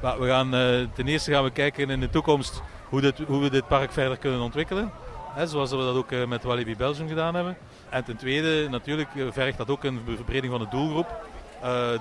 We 0.00 0.26
gaan, 0.26 0.54
eh, 0.54 0.86
ten 0.94 1.08
eerste 1.08 1.32
gaan 1.32 1.44
we 1.44 1.50
kijken 1.50 1.90
in 1.90 2.00
de 2.00 2.10
toekomst 2.10 2.62
hoe, 2.88 3.00
dit, 3.00 3.18
hoe 3.18 3.42
we 3.42 3.50
dit 3.50 3.68
park 3.68 3.92
verder 3.92 4.16
kunnen 4.16 4.40
ontwikkelen. 4.40 4.90
Hè, 5.34 5.46
zoals 5.46 5.70
we 5.70 5.76
dat 5.76 5.96
ook 5.96 6.12
eh, 6.12 6.26
met 6.26 6.42
Walibi 6.42 6.76
Belgium 6.76 7.08
gedaan 7.08 7.34
hebben. 7.34 7.56
En 7.88 8.04
ten 8.04 8.16
tweede, 8.16 8.68
natuurlijk 8.68 9.08
vergt 9.30 9.58
dat 9.58 9.70
ook 9.70 9.84
een 9.84 10.00
verbreding 10.16 10.52
van 10.52 10.60
de 10.60 10.68
doelgroep. 10.70 11.30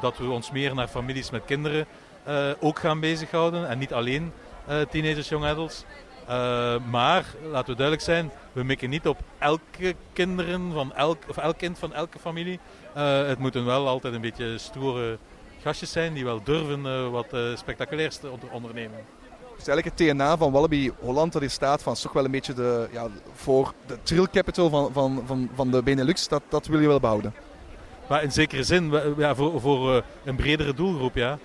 Dat 0.02 0.18
we 0.18 0.30
ons 0.30 0.52
meer 0.52 0.76
naar 0.76 0.88
families 0.88 1.30
met 1.30 1.46
kinderen 1.46 1.88
ook 2.60 2.80
gaan 2.80 3.00
bezighouden. 3.00 3.70
En 3.70 3.78
niet 3.78 3.94
alleen 3.94 4.32
eh, 4.68 4.76
teenagers, 4.90 5.30
young 5.30 5.46
adults. 5.46 5.84
Eh, 6.28 6.76
maar, 6.90 7.26
laten 7.52 7.70
we 7.70 7.76
duidelijk 7.76 8.02
zijn, 8.02 8.32
we 8.52 8.64
mikken 8.64 8.90
niet 8.90 9.08
op 9.08 9.18
elke 9.40 9.96
kinderen 10.14 10.72
van 10.74 10.94
elk, 10.94 11.18
of 11.30 11.38
elk 11.38 11.58
kind 11.58 11.80
van 11.80 11.94
elke 11.94 12.20
familie. 12.20 12.60
Eh, 12.94 13.26
het 13.28 13.40
moeten 13.40 13.66
wel 13.66 13.88
altijd 13.88 14.14
een 14.14 14.22
beetje 14.22 14.58
stoere 14.58 15.18
gastjes 15.62 15.92
zijn 15.92 16.14
die 16.14 16.24
wel 16.24 16.44
durven 16.44 16.86
eh, 16.86 17.10
wat 17.10 17.34
eh, 17.34 17.40
spectaculairs 17.56 18.18
te 18.18 18.30
onder- 18.30 18.52
ondernemen. 18.52 19.00
Dus 19.58 19.68
eigenlijk 19.68 20.00
het 20.00 20.08
TNA 20.18 20.38
van 20.38 20.52
Wallaby 20.52 20.92
Holland 21.00 21.32
dat 21.34 21.42
hier 21.42 21.52
staat, 21.52 21.84
van, 21.84 21.94
is 21.94 22.02
toch 22.02 22.14
wel 22.14 22.26
een 22.26 22.32
beetje 22.32 22.54
de, 22.54 22.88
ja, 22.92 23.08
voor 23.34 23.74
de 23.86 23.98
trill 24.04 24.28
capital 24.32 24.70
van, 24.70 24.90
van, 24.94 25.24
van, 25.26 25.50
van 25.56 25.72
de 25.72 25.84
Benelux, 25.84 26.28
dat, 26.28 26.42
dat 26.50 26.68
wil 26.68 26.80
je 26.80 26.88
wel 26.88 27.00
behouden. 27.00 27.34
Maar 28.08 28.24
in 28.24 28.32
zekere 28.32 28.64
zin, 28.64 28.92
ja, 29.18 29.36
voor, 29.36 29.62
voor 29.62 29.96
eh, 29.96 30.02
een 30.24 30.36
bredere 30.36 30.74
doelgroep, 30.74 31.16
ja. 31.16 31.38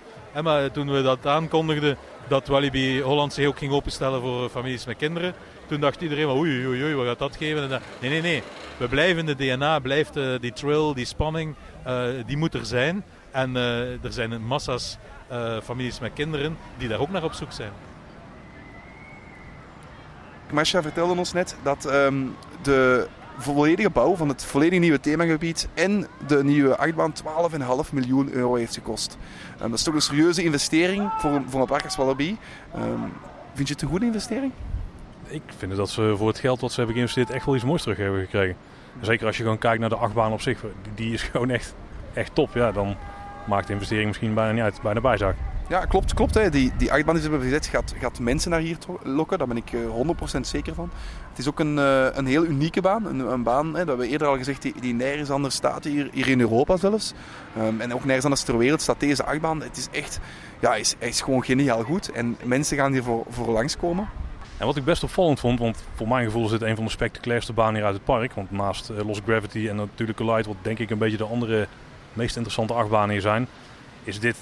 Maar 0.43 0.71
toen 0.71 0.91
we 0.91 1.01
dat 1.01 1.25
aankondigden, 1.25 1.97
dat 2.27 2.47
Walibi 2.47 3.01
Holland 3.01 3.33
zich 3.33 3.47
ook 3.47 3.57
ging 3.57 3.71
openstellen 3.71 4.21
voor 4.21 4.49
families 4.49 4.85
met 4.85 4.97
kinderen, 4.97 5.33
toen 5.65 5.79
dacht 5.79 6.01
iedereen, 6.01 6.27
oei, 6.27 6.67
oei, 6.67 6.83
oei, 6.83 6.95
wat 6.95 7.05
gaat 7.05 7.19
dat 7.19 7.35
geven? 7.35 7.71
En 7.71 7.81
nee, 8.01 8.09
nee, 8.09 8.21
nee. 8.21 8.43
We 8.77 8.87
blijven 8.87 9.25
de 9.25 9.35
DNA, 9.35 9.79
blijft 9.79 10.15
eh, 10.15 10.39
die 10.39 10.53
thrill, 10.53 10.93
die 10.93 11.05
spanning, 11.05 11.55
eh, 11.83 12.03
die 12.25 12.37
moet 12.37 12.53
er 12.53 12.65
zijn. 12.65 13.03
En 13.31 13.55
eh, 13.55 14.03
er 14.03 14.11
zijn 14.11 14.41
massa's 14.41 14.97
families 15.63 15.99
met 15.99 16.13
kinderen 16.13 16.57
die 16.77 16.87
daar 16.87 16.99
ook 16.99 17.09
naar 17.09 17.23
op 17.23 17.33
zoek 17.33 17.51
zijn. 17.51 17.71
Masha 20.51 20.81
vertelde 20.81 21.17
ons 21.17 21.33
net 21.33 21.55
dat 21.63 21.85
ehm, 21.85 22.25
de 22.61 23.07
volledige 23.37 23.89
bouw 23.89 24.15
van 24.15 24.27
het 24.27 24.43
volledig 24.43 24.79
nieuwe 24.79 24.99
themagebied 24.99 25.67
en 25.73 26.07
de 26.27 26.43
nieuwe 26.43 26.77
achtbaan 26.77 27.13
12,5 27.85 27.93
miljoen 27.93 28.31
euro 28.31 28.55
heeft 28.55 28.73
gekost. 28.73 29.17
Dat 29.57 29.73
is 29.73 29.83
toch 29.83 29.93
een 29.93 30.01
serieuze 30.01 30.43
investering 30.43 31.11
voor, 31.17 31.41
voor 31.47 31.61
een 31.61 31.67
park 31.67 31.83
als. 31.83 32.37
Ehm, 32.73 32.99
vind 33.53 33.67
je 33.67 33.73
het 33.73 33.81
een 33.81 33.89
goede 33.89 34.05
investering? 34.05 34.51
Ik 35.27 35.41
vind 35.57 35.75
dat 35.75 35.89
ze 35.89 36.13
voor 36.17 36.27
het 36.27 36.39
geld 36.39 36.61
wat 36.61 36.69
ze 36.69 36.75
hebben 36.77 36.95
geïnvesteerd 36.95 37.29
echt 37.29 37.45
wel 37.45 37.55
iets 37.55 37.63
moois 37.63 37.81
terug 37.81 37.97
hebben 37.97 38.21
gekregen. 38.21 38.55
Zeker 39.01 39.25
als 39.25 39.37
je 39.37 39.43
gewoon 39.43 39.57
kijkt 39.57 39.79
naar 39.79 39.89
de 39.89 39.95
achtbaan 39.95 40.31
op 40.31 40.41
zich. 40.41 40.63
Die 40.95 41.13
is 41.13 41.23
gewoon 41.23 41.49
echt, 41.49 41.75
echt 42.13 42.35
top. 42.35 42.53
Ja, 42.53 42.71
dan 42.71 42.95
maakt 43.47 43.67
de 43.67 43.73
investering 43.73 44.07
misschien 44.07 44.33
bijna 44.33 44.51
niet 44.51 44.61
uit. 44.61 44.81
Bijna 44.81 45.01
bijzaak. 45.01 45.35
Ja, 45.69 45.85
klopt. 45.85 46.13
klopt 46.13 46.33
hè. 46.33 46.49
Die, 46.49 46.71
die 46.77 46.91
achtbaan 46.91 47.13
die 47.13 47.23
ze 47.23 47.29
hebben 47.29 47.47
gezet 47.47 47.65
gaat, 47.65 47.93
gaat 47.99 48.19
mensen 48.19 48.51
naar 48.51 48.59
hier 48.59 48.77
lokken. 49.03 49.37
Daar 49.37 49.47
ben 49.47 49.57
ik 49.57 49.73
eh, 49.73 50.37
100% 50.37 50.39
zeker 50.41 50.73
van. 50.73 50.89
Het 51.29 51.37
is 51.37 51.47
ook 51.47 51.59
een, 51.59 51.79
eh, 51.79 52.05
een 52.13 52.25
heel 52.25 52.45
unieke 52.45 52.81
baan. 52.81 53.05
Een, 53.05 53.19
een 53.19 53.43
baan, 53.43 53.65
hè, 53.65 53.71
dat 53.71 53.87
hebben 53.87 53.97
we 53.97 54.11
eerder 54.11 54.27
al 54.27 54.37
gezegd, 54.37 54.61
die, 54.61 54.73
die 54.79 54.93
nergens 54.93 55.29
anders 55.29 55.55
staat 55.55 55.83
hier, 55.83 56.09
hier 56.11 56.27
in 56.27 56.39
Europa 56.39 56.77
zelfs. 56.77 57.13
Ehm, 57.55 57.81
en 57.81 57.93
ook 57.93 58.03
nergens 58.03 58.23
anders 58.23 58.43
ter 58.43 58.57
wereld 58.57 58.81
staat 58.81 58.99
deze 58.99 59.23
achtbaan. 59.23 59.61
Het 59.61 59.77
is 59.77 59.87
echt, 59.91 60.19
ja, 60.59 60.75
is, 60.75 60.95
is 60.99 61.21
gewoon 61.21 61.43
geniaal 61.43 61.83
goed. 61.83 62.11
En 62.11 62.37
mensen 62.43 62.77
gaan 62.77 62.91
hier 62.91 63.03
voor, 63.03 63.25
voor 63.29 63.47
langskomen. 63.47 64.09
En 64.57 64.65
wat 64.65 64.75
ik 64.75 64.83
best 64.83 65.03
opvallend 65.03 65.39
vond, 65.39 65.59
want 65.59 65.83
voor 65.95 66.07
mijn 66.07 66.25
gevoel 66.25 66.45
is 66.45 66.51
dit 66.51 66.61
een 66.61 66.75
van 66.75 66.85
de 66.85 66.91
spectaculairste 66.91 67.53
banen 67.53 67.75
hier 67.75 67.85
uit 67.85 67.95
het 67.95 68.03
park. 68.03 68.33
Want 68.33 68.51
naast 68.51 68.89
eh, 68.89 69.05
Lost 69.05 69.21
Gravity 69.25 69.67
en 69.67 69.75
natuurlijk 69.75 70.17
Collide, 70.17 70.47
wat 70.47 70.57
denk 70.61 70.79
ik 70.79 70.89
een 70.89 70.97
beetje 70.97 71.17
de 71.17 71.23
andere 71.23 71.67
meest 72.13 72.35
interessante 72.35 72.73
achtbanen 72.73 73.09
hier 73.09 73.21
zijn, 73.21 73.47
is 74.03 74.19
dit 74.19 74.37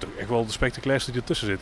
toch 0.00 0.10
echt 0.18 0.28
wel 0.28 0.46
de 0.46 0.52
spectaculairste 0.52 1.10
die 1.10 1.20
ertussen 1.20 1.46
zit. 1.46 1.60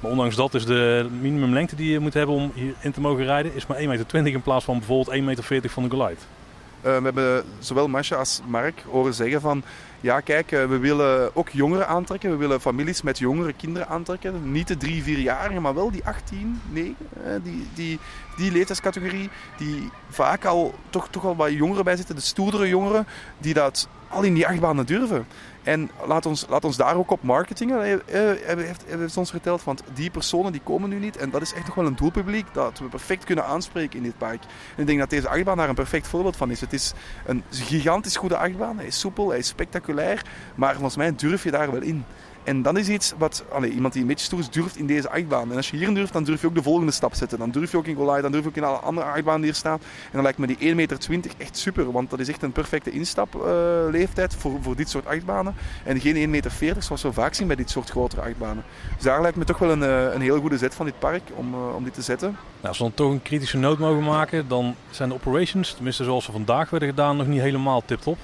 Maar 0.00 0.10
ondanks 0.10 0.36
dat 0.36 0.54
is 0.54 0.64
de 0.64 1.08
minimumlengte 1.20 1.76
die 1.76 1.92
je 1.92 1.98
moet 1.98 2.14
hebben 2.14 2.34
om 2.34 2.52
hierin 2.54 2.92
te 2.92 3.00
mogen 3.00 3.24
rijden, 3.24 3.54
is 3.54 3.66
maar 3.66 3.78
1,20 3.78 3.86
meter 3.86 4.26
in 4.26 4.42
plaats 4.42 4.64
van 4.64 4.78
bijvoorbeeld 4.78 5.18
1,40 5.18 5.24
meter 5.24 5.70
van 5.70 5.82
de 5.82 5.96
Glide. 5.96 6.20
Eh, 6.80 6.96
we 6.96 7.02
hebben 7.02 7.44
zowel 7.58 7.88
Masha 7.88 8.16
als 8.16 8.40
Mark 8.46 8.82
horen 8.90 9.14
zeggen 9.14 9.40
van... 9.40 9.62
ja 10.00 10.20
kijk, 10.20 10.52
eh, 10.52 10.64
we 10.64 10.78
willen 10.78 11.36
ook 11.36 11.48
jongeren 11.48 11.88
aantrekken. 11.88 12.30
We 12.30 12.36
willen 12.36 12.60
families 12.60 13.02
met 13.02 13.18
jongere 13.18 13.52
kinderen 13.52 13.88
aantrekken. 13.88 14.52
Niet 14.52 14.68
de 14.68 14.76
drie, 14.76 15.02
vierjarigen, 15.02 15.62
maar 15.62 15.74
wel 15.74 15.90
die 15.90 16.04
18, 16.04 16.60
9. 16.70 16.96
Die, 17.42 17.66
die, 17.74 17.98
die 18.36 18.52
leeftijdscategorie. 18.52 19.30
Die 19.58 19.90
vaak 20.10 20.44
al 20.44 20.74
toch, 20.90 21.08
toch 21.10 21.24
al 21.24 21.36
wat 21.36 21.52
jongeren 21.52 21.84
bij 21.84 21.96
zitten. 21.96 22.14
De 22.14 22.20
stoerdere 22.20 22.68
jongeren 22.68 23.06
die 23.38 23.54
dat 23.54 23.88
al 24.08 24.22
in 24.22 24.34
die 24.34 24.46
achtbanen 24.46 24.86
durven. 24.86 25.26
En 25.66 25.90
laat 26.06 26.26
ons, 26.26 26.46
laat 26.48 26.64
ons 26.64 26.76
daar 26.76 26.96
ook 26.96 27.10
op 27.10 27.22
marketingen, 27.22 27.78
hij, 27.78 27.98
heeft, 28.56 28.84
heeft 28.86 29.16
ons 29.16 29.30
verteld. 29.30 29.64
Want 29.64 29.82
die 29.94 30.10
personen 30.10 30.52
die 30.52 30.60
komen 30.64 30.88
nu 30.88 30.98
niet. 30.98 31.16
En 31.16 31.30
dat 31.30 31.42
is 31.42 31.52
echt 31.52 31.66
nog 31.66 31.74
wel 31.74 31.86
een 31.86 31.96
doelpubliek 31.96 32.46
dat 32.52 32.78
we 32.78 32.84
perfect 32.84 33.24
kunnen 33.24 33.44
aanspreken 33.44 33.96
in 33.96 34.02
dit 34.02 34.18
park. 34.18 34.42
En 34.74 34.80
ik 34.80 34.86
denk 34.86 34.98
dat 34.98 35.10
deze 35.10 35.28
achtbaan 35.28 35.56
daar 35.56 35.68
een 35.68 35.74
perfect 35.74 36.08
voorbeeld 36.08 36.36
van 36.36 36.50
is. 36.50 36.60
Het 36.60 36.72
is 36.72 36.92
een 37.26 37.42
gigantisch 37.50 38.16
goede 38.16 38.36
achtbaan. 38.36 38.76
Hij 38.76 38.86
is 38.86 39.00
soepel, 39.00 39.28
hij 39.28 39.38
is 39.38 39.46
spectaculair. 39.46 40.22
Maar 40.54 40.74
volgens 40.74 40.96
mij 40.96 41.14
durf 41.14 41.42
je 41.42 41.50
daar 41.50 41.72
wel 41.72 41.82
in. 41.82 42.04
En 42.46 42.62
dan 42.62 42.76
is 42.76 42.88
iets 42.88 43.14
wat 43.18 43.44
iemand 43.72 43.92
die 43.92 44.02
een 44.02 44.08
beetje 44.08 44.24
stoer 44.24 44.42
durft 44.50 44.76
in 44.76 44.86
deze 44.86 45.10
achtbaan. 45.10 45.50
En 45.50 45.56
als 45.56 45.70
je 45.70 45.76
hierin 45.76 45.94
durft, 45.94 46.12
dan 46.12 46.24
durf 46.24 46.40
je 46.40 46.46
ook 46.46 46.54
de 46.54 46.62
volgende 46.62 46.92
stap 46.92 47.14
zetten. 47.14 47.38
Dan 47.38 47.50
durf 47.50 47.70
je 47.70 47.76
ook 47.76 47.86
in 47.86 47.94
Golai, 47.96 48.22
dan 48.22 48.32
durf 48.32 48.42
je 48.42 48.48
ook 48.48 48.56
in 48.56 48.64
alle 48.64 48.76
andere 48.76 49.06
achtbanen 49.06 49.40
die 49.40 49.50
hier 49.50 49.58
staan. 49.58 49.78
En 50.04 50.12
dan 50.12 50.22
lijkt 50.22 50.38
me 50.38 50.46
die 50.46 50.56
1,20 50.56 50.74
meter 50.74 50.98
echt 51.38 51.56
super, 51.56 51.92
want 51.92 52.10
dat 52.10 52.20
is 52.20 52.28
echt 52.28 52.42
een 52.42 52.52
perfecte 52.52 52.90
instapleeftijd 52.90 54.32
uh, 54.32 54.38
voor, 54.38 54.58
voor 54.60 54.76
dit 54.76 54.88
soort 54.88 55.06
achtbanen. 55.06 55.54
En 55.84 56.00
geen 56.00 56.14
1,40 56.14 56.30
meter 56.30 56.52
zoals 56.78 57.02
we 57.02 57.12
vaak 57.12 57.34
zien 57.34 57.46
bij 57.46 57.56
dit 57.56 57.70
soort 57.70 57.90
grotere 57.90 58.20
achtbanen. 58.20 58.64
Dus 58.94 59.04
daar 59.04 59.22
lijkt 59.22 59.36
me 59.36 59.44
toch 59.44 59.58
wel 59.58 59.70
een, 59.70 59.82
uh, 59.82 60.14
een 60.14 60.20
heel 60.20 60.40
goede 60.40 60.58
zet 60.58 60.74
van 60.74 60.86
dit 60.86 60.98
park 60.98 61.22
om, 61.34 61.54
uh, 61.54 61.74
om 61.74 61.84
dit 61.84 61.94
te 61.94 62.02
zetten. 62.02 62.28
Nou, 62.28 62.68
als 62.68 62.78
we 62.78 62.84
dan 62.84 62.94
toch 62.94 63.10
een 63.10 63.22
kritische 63.22 63.58
noot 63.58 63.78
mogen 63.78 64.04
maken, 64.04 64.48
dan 64.48 64.74
zijn 64.90 65.08
de 65.08 65.14
operations, 65.14 65.72
tenminste 65.72 66.04
zoals 66.04 66.24
ze 66.24 66.32
vandaag 66.32 66.70
werden 66.70 66.88
gedaan, 66.88 67.16
nog 67.16 67.26
niet 67.26 67.40
helemaal 67.40 67.82
tip-top. 67.84 68.18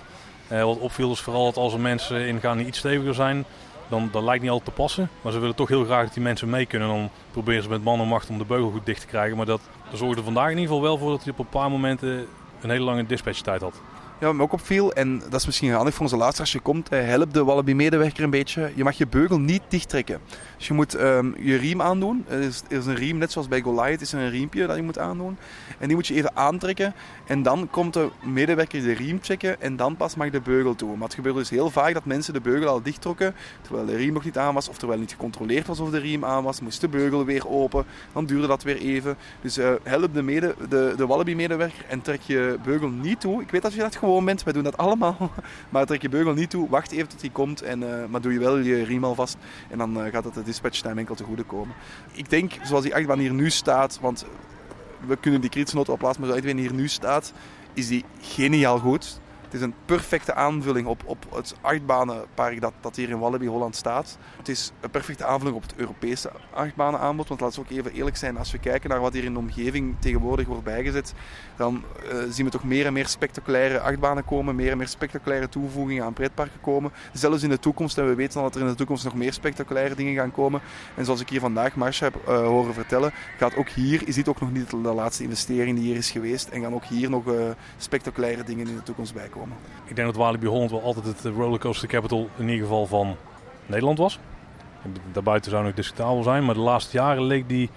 wat 0.48 0.78
opviel 0.78 1.12
is 1.12 1.20
vooral 1.20 1.44
dat 1.44 1.56
als 1.56 1.72
er 1.72 1.80
mensen 1.80 2.26
ingaan 2.26 2.56
die 2.56 2.66
iets 2.66 2.78
steviger 2.78 3.14
zijn, 3.14 3.44
dan 3.92 4.08
dat 4.12 4.22
lijkt 4.22 4.42
niet 4.42 4.50
altijd 4.50 4.74
te 4.74 4.82
passen. 4.82 5.08
Maar 5.22 5.32
ze 5.32 5.38
willen 5.38 5.54
toch 5.54 5.68
heel 5.68 5.84
graag 5.84 6.04
dat 6.04 6.14
die 6.14 6.22
mensen 6.22 6.50
mee 6.50 6.66
kunnen. 6.66 6.88
Dan 6.88 7.10
proberen 7.30 7.62
ze 7.62 7.68
met 7.68 7.84
man 7.84 8.00
en 8.00 8.08
macht 8.08 8.28
om 8.28 8.38
de 8.38 8.44
beugel 8.44 8.70
goed 8.70 8.86
dicht 8.86 9.00
te 9.00 9.06
krijgen. 9.06 9.36
Maar 9.36 9.46
dat, 9.46 9.60
zorgde 9.92 10.22
vandaag 10.22 10.50
in 10.50 10.58
ieder 10.58 10.66
geval 10.66 10.82
wel 10.82 10.98
voor 10.98 11.10
dat 11.10 11.22
hij 11.22 11.32
op 11.32 11.38
een 11.38 11.48
paar 11.48 11.70
momenten 11.70 12.26
een 12.60 12.70
hele 12.70 12.84
lange 12.84 13.06
dispatchtijd 13.06 13.60
had. 13.60 13.80
Ja, 14.22 14.28
wat 14.28 14.36
me 14.36 14.42
ook 14.42 14.52
opviel, 14.52 14.92
en 14.92 15.18
dat 15.18 15.40
is 15.40 15.46
misschien 15.46 15.72
handig 15.72 15.94
voor 15.94 16.10
onze 16.10 16.24
als 16.24 16.52
je 16.52 16.60
komt, 16.60 16.88
help 16.90 17.32
de 17.32 17.44
Wallaby-medewerker 17.44 18.24
een 18.24 18.30
beetje. 18.30 18.72
Je 18.74 18.84
mag 18.84 18.98
je 18.98 19.06
beugel 19.06 19.38
niet 19.38 19.62
dicht 19.68 19.88
trekken. 19.88 20.20
Dus 20.56 20.66
je 20.66 20.74
moet 20.74 21.00
um, 21.00 21.34
je 21.38 21.56
riem 21.56 21.82
aandoen. 21.82 22.24
Er 22.28 22.40
is, 22.40 22.62
een 22.68 22.94
riem, 22.94 23.18
net 23.18 23.32
zoals 23.32 23.48
bij 23.48 23.60
Goliath, 23.60 24.00
is 24.00 24.12
er 24.12 24.20
een 24.20 24.30
riempje 24.30 24.66
dat 24.66 24.76
je 24.76 24.82
moet 24.82 24.98
aandoen. 24.98 25.36
En 25.78 25.86
die 25.86 25.96
moet 25.96 26.06
je 26.06 26.14
even 26.14 26.36
aantrekken. 26.36 26.94
En 27.26 27.42
dan 27.42 27.68
komt 27.70 27.94
de 27.94 28.08
medewerker 28.24 28.82
de 28.82 28.92
riem 28.92 29.18
checken 29.22 29.60
en 29.60 29.76
dan 29.76 29.96
pas 29.96 30.14
mag 30.14 30.30
de 30.30 30.40
beugel 30.40 30.74
toe. 30.74 30.96
Maar 30.96 31.06
het 31.06 31.14
gebeurt 31.14 31.36
dus 31.36 31.50
heel 31.50 31.70
vaak 31.70 31.94
dat 31.94 32.04
mensen 32.04 32.32
de 32.32 32.40
beugel 32.40 32.68
al 32.68 32.82
dicht 32.82 33.00
trokken, 33.00 33.34
terwijl 33.62 33.86
de 33.86 33.96
riem 33.96 34.12
nog 34.12 34.24
niet 34.24 34.38
aan 34.38 34.54
was, 34.54 34.68
of 34.68 34.78
terwijl 34.78 35.00
niet 35.00 35.12
gecontroleerd 35.12 35.66
was 35.66 35.80
of 35.80 35.90
de 35.90 35.98
riem 35.98 36.24
aan 36.24 36.44
was. 36.44 36.60
Moest 36.60 36.80
de 36.80 36.88
beugel 36.88 37.24
weer 37.24 37.48
open, 37.48 37.84
dan 38.12 38.26
duurde 38.26 38.46
dat 38.46 38.62
weer 38.62 38.78
even. 38.78 39.16
Dus 39.40 39.58
uh, 39.58 39.70
help 39.82 40.14
de, 40.14 40.54
de, 40.68 40.94
de 40.96 41.06
Wallaby-medewerker 41.06 41.84
en 41.88 42.02
trek 42.02 42.20
je 42.20 42.58
beugel 42.64 42.88
niet 42.88 43.20
toe. 43.20 43.42
Ik 43.42 43.50
weet 43.50 43.62
dat 43.62 43.72
je 43.72 43.78
dat 43.78 43.96
gewoon 43.96 44.10
bent, 44.20 44.42
wij 44.42 44.52
doen 44.52 44.62
dat 44.62 44.76
allemaal. 44.76 45.16
Maar 45.70 45.86
trek 45.86 46.02
je 46.02 46.08
beugel 46.08 46.32
niet 46.32 46.50
toe, 46.50 46.68
wacht 46.68 46.92
even 46.92 47.08
tot 47.08 47.20
hij 47.20 47.30
komt, 47.30 47.62
en, 47.62 47.82
uh, 47.82 48.04
maar 48.08 48.20
doe 48.20 48.32
je 48.32 48.38
wel 48.38 48.58
je 48.58 48.84
riem 48.84 49.04
al 49.04 49.14
vast. 49.14 49.36
En 49.70 49.78
dan 49.78 49.98
uh, 49.98 50.12
gaat 50.12 50.24
het 50.24 50.34
de 50.34 50.42
dispatch 50.42 50.80
time 50.80 51.00
enkel 51.00 51.14
te 51.14 51.24
goede 51.24 51.42
komen. 51.42 51.74
Ik 52.12 52.30
denk, 52.30 52.52
zoals 52.62 52.82
die 52.82 52.94
achtbaan 52.94 53.18
hier 53.18 53.32
nu 53.32 53.50
staat, 53.50 53.98
want 54.00 54.26
we 55.06 55.16
kunnen 55.16 55.40
die 55.40 55.50
kritische 55.50 55.76
noten 55.76 55.92
opplaatsen, 55.92 56.20
maar 56.20 56.30
zoals 56.30 56.46
Edwin 56.46 56.62
hier 56.62 56.74
nu 56.74 56.88
staat, 56.88 57.32
is 57.72 57.88
die 57.88 58.04
geniaal 58.20 58.78
goed. 58.78 59.20
Het 59.52 59.60
is 59.60 59.66
een 59.66 59.74
perfecte 59.84 60.34
aanvulling 60.34 60.86
op, 60.86 61.02
op 61.04 61.26
het 61.34 61.54
achtbanenpark 61.60 62.60
dat, 62.60 62.72
dat 62.80 62.96
hier 62.96 63.08
in 63.08 63.18
Wallaby 63.18 63.46
Holland 63.46 63.76
staat. 63.76 64.18
Het 64.36 64.48
is 64.48 64.72
een 64.80 64.90
perfecte 64.90 65.24
aanvulling 65.24 65.56
op 65.56 65.62
het 65.62 65.74
Europese 65.76 66.30
achtbanenaanbod. 66.50 67.28
Want 67.28 67.40
laten 67.40 67.62
we 67.62 67.64
ook 67.64 67.78
even 67.78 67.92
eerlijk 67.92 68.16
zijn, 68.16 68.38
als 68.38 68.52
we 68.52 68.58
kijken 68.58 68.90
naar 68.90 69.00
wat 69.00 69.12
hier 69.12 69.24
in 69.24 69.32
de 69.32 69.38
omgeving 69.38 69.94
tegenwoordig 69.98 70.46
wordt 70.46 70.64
bijgezet, 70.64 71.14
dan 71.56 71.84
uh, 72.04 72.22
zien 72.30 72.44
we 72.44 72.50
toch 72.50 72.64
meer 72.64 72.86
en 72.86 72.92
meer 72.92 73.06
spectaculaire 73.06 73.80
achtbanen 73.80 74.24
komen, 74.24 74.54
meer 74.54 74.70
en 74.70 74.76
meer 74.76 74.88
spectaculaire 74.88 75.48
toevoegingen 75.48 76.04
aan 76.04 76.12
pretparken 76.12 76.60
komen. 76.60 76.92
Zelfs 77.12 77.42
in 77.42 77.48
de 77.48 77.58
toekomst, 77.58 77.98
en 77.98 78.08
we 78.08 78.14
weten 78.14 78.36
al 78.36 78.46
dat 78.46 78.54
er 78.54 78.60
in 78.60 78.66
de 78.66 78.74
toekomst 78.74 79.04
nog 79.04 79.14
meer 79.14 79.32
spectaculaire 79.32 79.94
dingen 79.94 80.14
gaan 80.14 80.32
komen. 80.32 80.60
En 80.94 81.04
zoals 81.04 81.20
ik 81.20 81.28
hier 81.28 81.40
vandaag 81.40 81.74
Marsha 81.74 82.04
heb 82.04 82.14
uh, 82.28 82.46
horen 82.46 82.74
vertellen, 82.74 83.12
gaat 83.38 83.56
ook 83.56 83.68
hier, 83.68 84.08
is 84.08 84.14
dit 84.14 84.28
ook 84.28 84.40
nog 84.40 84.52
niet 84.52 84.70
de 84.70 84.76
laatste 84.76 85.22
investering 85.22 85.76
die 85.76 85.86
hier 85.86 85.96
is 85.96 86.10
geweest. 86.10 86.48
En 86.48 86.60
gaan 86.60 86.74
ook 86.74 86.84
hier 86.84 87.10
nog 87.10 87.26
uh, 87.26 87.50
spectaculaire 87.76 88.44
dingen 88.44 88.68
in 88.68 88.74
de 88.74 88.82
toekomst 88.82 89.14
bij 89.14 89.28
Ik 89.84 89.96
denk 89.96 90.08
dat 90.08 90.16
Walibi 90.16 90.46
Holland 90.46 90.70
wel 90.70 90.82
altijd 90.82 91.06
het 91.06 91.34
rollercoaster 91.34 91.88
capital 91.88 92.28
in 92.36 92.48
ieder 92.48 92.62
geval 92.62 92.86
van 92.86 93.16
Nederland 93.66 93.98
was. 93.98 94.18
Daarbuiten 95.12 95.50
zou 95.50 95.64
nog 95.64 95.74
discutabel 95.74 96.22
zijn, 96.22 96.44
maar 96.44 96.54
de 96.54 96.60
laatste 96.60 96.96
jaren 96.96 97.22
leek 97.22 97.48
die 97.48 97.70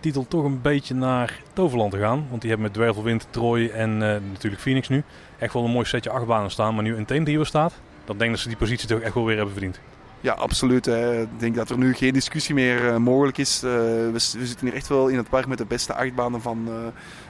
titel 0.00 0.28
toch 0.28 0.44
een 0.44 0.60
beetje 0.62 0.94
naar 0.94 1.40
Toverland 1.52 1.90
te 1.90 1.98
gaan. 1.98 2.26
Want 2.28 2.40
die 2.40 2.50
hebben 2.50 2.68
met 2.68 2.76
Dwervelwind, 2.76 3.26
Troy 3.30 3.66
en 3.66 3.90
uh, 3.90 3.98
natuurlijk 4.32 4.62
Phoenix 4.62 4.88
nu 4.88 5.02
echt 5.38 5.52
wel 5.52 5.64
een 5.64 5.70
mooi 5.70 5.86
setje 5.86 6.10
achtbanen 6.10 6.50
staan. 6.50 6.74
Maar 6.74 6.82
nu 6.84 6.96
een 6.96 7.04
Teamdiewer 7.04 7.46
staat, 7.46 7.80
dan 8.04 8.18
denk 8.18 8.30
ik 8.30 8.30
dat 8.30 8.40
ze 8.40 8.48
die 8.48 8.56
positie 8.56 8.88
toch 8.88 9.00
echt 9.00 9.14
wel 9.14 9.24
weer 9.24 9.36
hebben 9.36 9.54
verdiend. 9.54 9.80
Ja, 10.26 10.32
absoluut. 10.32 10.84
Hè. 10.84 11.22
Ik 11.22 11.28
denk 11.38 11.54
dat 11.54 11.70
er 11.70 11.78
nu 11.78 11.94
geen 11.94 12.12
discussie 12.12 12.54
meer 12.54 12.84
uh, 12.84 12.96
mogelijk 12.96 13.38
is. 13.38 13.62
Uh, 13.64 13.70
we, 13.70 14.10
we, 14.12 14.46
zitten 14.46 14.66
hier 14.66 14.74
echt 14.74 14.88
wel 14.88 15.08
in 15.08 15.16
het 15.16 15.28
park 15.28 15.46
met 15.46 15.58
de 15.58 15.64
beste 15.64 15.94
achtbanen 15.94 16.40
van, 16.42 16.66
uh, 16.68 16.74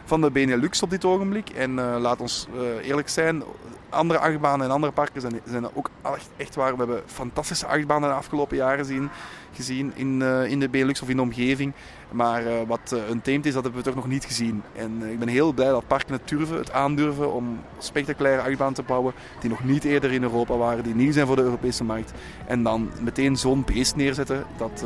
van 0.05 0.21
de 0.21 0.31
Benelux 0.31 0.83
op 0.83 0.91
dit 0.91 1.05
ogenblik. 1.05 1.49
En 1.49 1.75
laat 1.81 2.21
ons 2.21 2.47
eerlijk 2.83 3.09
zijn, 3.09 3.43
andere 3.89 4.19
achtbanen 4.19 4.67
en 4.67 4.73
andere 4.73 4.93
parken 4.93 5.21
zijn, 5.21 5.41
zijn 5.45 5.75
ook 5.75 5.91
echt, 6.03 6.29
echt 6.37 6.55
waar. 6.55 6.73
We 6.73 6.79
hebben 6.79 7.03
fantastische 7.07 7.67
achtbanen 7.67 8.09
de 8.09 8.15
afgelopen 8.15 8.57
jaren 8.57 8.85
zien, 8.85 9.09
gezien 9.53 9.93
in, 9.95 10.23
in 10.23 10.61
de 10.61 10.69
Benelux 10.69 11.03
of 11.03 11.09
in 11.09 11.17
de 11.17 11.23
omgeving. 11.23 11.73
Maar 12.17 12.43
uh, 12.43 12.53
wat 12.67 12.93
uh, 12.95 13.09
een 13.09 13.23
teemt 13.23 13.47
is, 13.47 13.53
dat 13.53 13.63
hebben 13.63 13.81
we 13.81 13.87
toch 13.87 13.97
nog 13.97 14.07
niet 14.07 14.25
gezien. 14.25 14.63
En 14.77 14.99
uh, 15.03 15.11
ik 15.11 15.19
ben 15.19 15.29
heel 15.29 15.53
blij 15.53 15.69
dat 15.69 15.87
parken 15.87 16.13
het 16.13 16.29
durven, 16.29 16.57
het 16.57 16.73
aandurven 16.73 17.33
om 17.33 17.61
spectaculaire 17.79 18.43
achtbanen 18.43 18.75
te 18.75 18.83
bouwen 18.83 19.13
die 19.41 19.51
nog 19.51 19.65
niet 19.65 19.85
eerder 19.85 20.13
in 20.13 20.23
Europa 20.23 20.57
waren, 20.57 20.85
die 20.85 20.95
nieuw 20.95 21.13
zijn 21.13 21.27
voor 21.27 21.37
de 21.37 21.43
Europese 21.43 21.85
markt. 21.85 22.13
En 22.47 22.63
dan 22.63 22.91
meteen 23.01 23.37
zo'n 23.37 23.65
beest 23.65 23.97
neerzetten, 23.97 24.45
dat, 24.57 24.85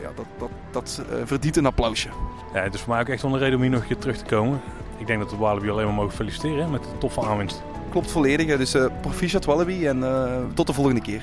ja, 0.00 0.10
dat, 0.14 0.26
dat, 0.38 0.50
dat 0.70 1.02
verdient 1.24 1.56
een 1.56 1.66
applausje. 1.66 2.08
Ja, 2.54 2.60
het 2.60 2.74
is 2.74 2.80
voor 2.80 2.92
mij 2.92 3.00
ook 3.00 3.08
echt 3.08 3.22
wel 3.22 3.32
een 3.32 3.38
reden 3.38 3.54
om 3.54 3.60
hier 3.60 3.70
nog 3.70 3.80
een 3.80 3.86
keer 3.86 3.98
terug 3.98 4.16
te 4.16 4.24
komen. 4.24 4.60
Ik 4.98 5.06
denk 5.06 5.18
dat 5.18 5.30
we 5.30 5.36
Walibi 5.36 5.70
alleen 5.70 5.86
maar 5.86 5.94
mogen 5.94 6.14
feliciteren 6.14 6.64
hè, 6.64 6.70
met 6.70 6.82
de 6.82 6.98
toffe 6.98 7.20
aanwinst. 7.20 7.62
Klopt 7.90 8.10
volledig, 8.10 8.56
dus 8.56 8.76
proficiat 9.00 9.44
Walibi 9.44 9.86
en 9.86 10.04
tot 10.54 10.66
de 10.66 10.72
volgende 10.72 11.00
keer. 11.00 11.22